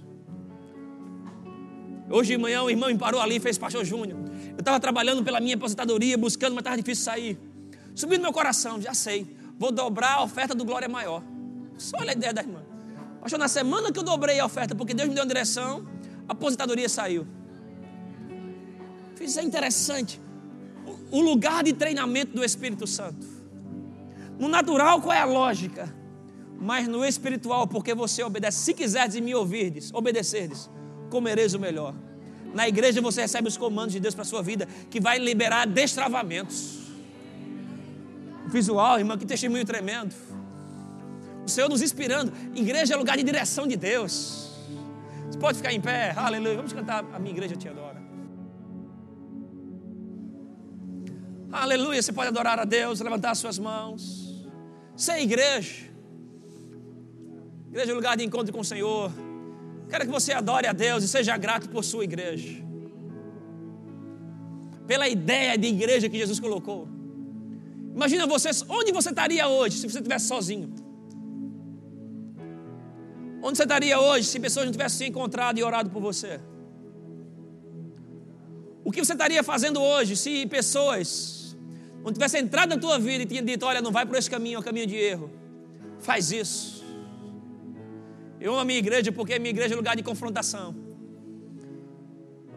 [2.10, 4.20] Hoje de manhã o irmão me parou ali e fez pastor Júnior.
[4.50, 7.39] Eu estava trabalhando pela minha aposentadoria, buscando, mas estava difícil sair.
[7.96, 9.36] Subiu no meu coração, já sei.
[9.58, 11.24] Vou dobrar a oferta do Glória Maior.
[11.78, 12.62] Só olha a ideia da irmã.
[13.22, 15.88] Pastor, na semana que eu dobrei a oferta, porque Deus me deu uma direção,
[16.28, 17.26] a aposentadoria saiu.
[19.20, 20.20] Isso é interessante.
[21.12, 23.26] O lugar de treinamento do Espírito Santo.
[24.39, 26.01] No natural, qual é a lógica?
[26.62, 28.59] Mas no espiritual, porque você obedece.
[28.59, 30.70] Se quiseres me ouvirdes, obedecerdes,
[31.09, 31.95] comereis o melhor.
[32.53, 35.66] Na igreja você recebe os comandos de Deus para a sua vida, que vai liberar
[35.66, 36.82] destravamentos.
[38.45, 40.14] Visual, irmão, que testemunho tremendo.
[41.43, 42.32] O Senhor nos inspirando.
[42.53, 44.51] Igreja é lugar de direção de Deus.
[45.32, 46.57] Você pode ficar em pé, aleluia.
[46.57, 47.99] Vamos cantar A Minha Igreja Te Adora.
[51.51, 51.99] Aleluia.
[51.99, 54.45] Você pode adorar a Deus, levantar as suas mãos.
[54.95, 55.91] Ser igreja
[57.72, 59.09] Igreja é lugar de encontro com o Senhor.
[59.89, 62.61] Quero que você adore a Deus e seja grato por sua igreja.
[64.86, 66.86] Pela ideia de igreja que Jesus colocou.
[67.95, 70.69] Imagina você, onde você estaria hoje se você estivesse sozinho?
[73.41, 76.41] Onde você estaria hoje se pessoas não tivessem se encontrado e orado por você?
[78.84, 81.55] O que você estaria fazendo hoje se pessoas
[82.03, 84.57] não tivessem entrado na tua vida e tinham dito: olha, não vai por esse caminho,
[84.57, 85.32] é um caminho de erro.
[86.01, 86.80] Faz isso.
[88.42, 90.76] Eu amo a minha igreja porque a minha igreja é lugar de confrontação.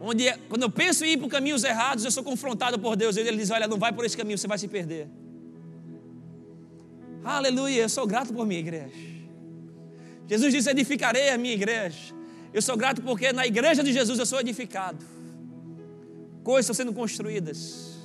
[0.01, 3.15] Onde, quando eu penso em ir por caminhos errados, eu sou confrontado por Deus.
[3.15, 5.07] Ele diz: Olha, não vai por esse caminho, você vai se perder.
[7.23, 8.95] Aleluia, eu sou grato por minha igreja.
[10.27, 12.13] Jesus disse: Edificarei a minha igreja.
[12.51, 15.05] Eu sou grato porque na igreja de Jesus eu sou edificado.
[16.43, 17.95] Coisas estão sendo construídas.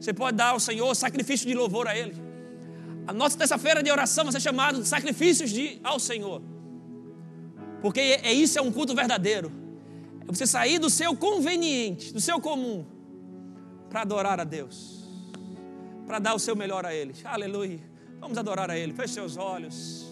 [0.00, 2.16] Você pode dar ao Senhor sacrifício de louvor a Ele.
[3.06, 6.42] A nossa terça-feira de oração vai ser chamada de sacrifícios de, ao Senhor.
[7.80, 9.50] Porque é isso é um culto verdadeiro.
[10.22, 12.84] É você sair do seu conveniente, do seu comum,
[13.88, 15.08] para adorar a Deus.
[16.06, 17.14] Para dar o seu melhor a Ele.
[17.24, 17.80] Aleluia.
[18.18, 18.92] Vamos adorar a Ele.
[18.92, 20.06] Feche seus olhos.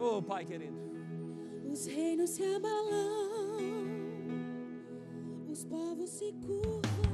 [0.00, 0.74] Oh, Pai querido.
[1.70, 3.56] Os reinos se abalam,
[5.50, 7.13] os povos se curvam.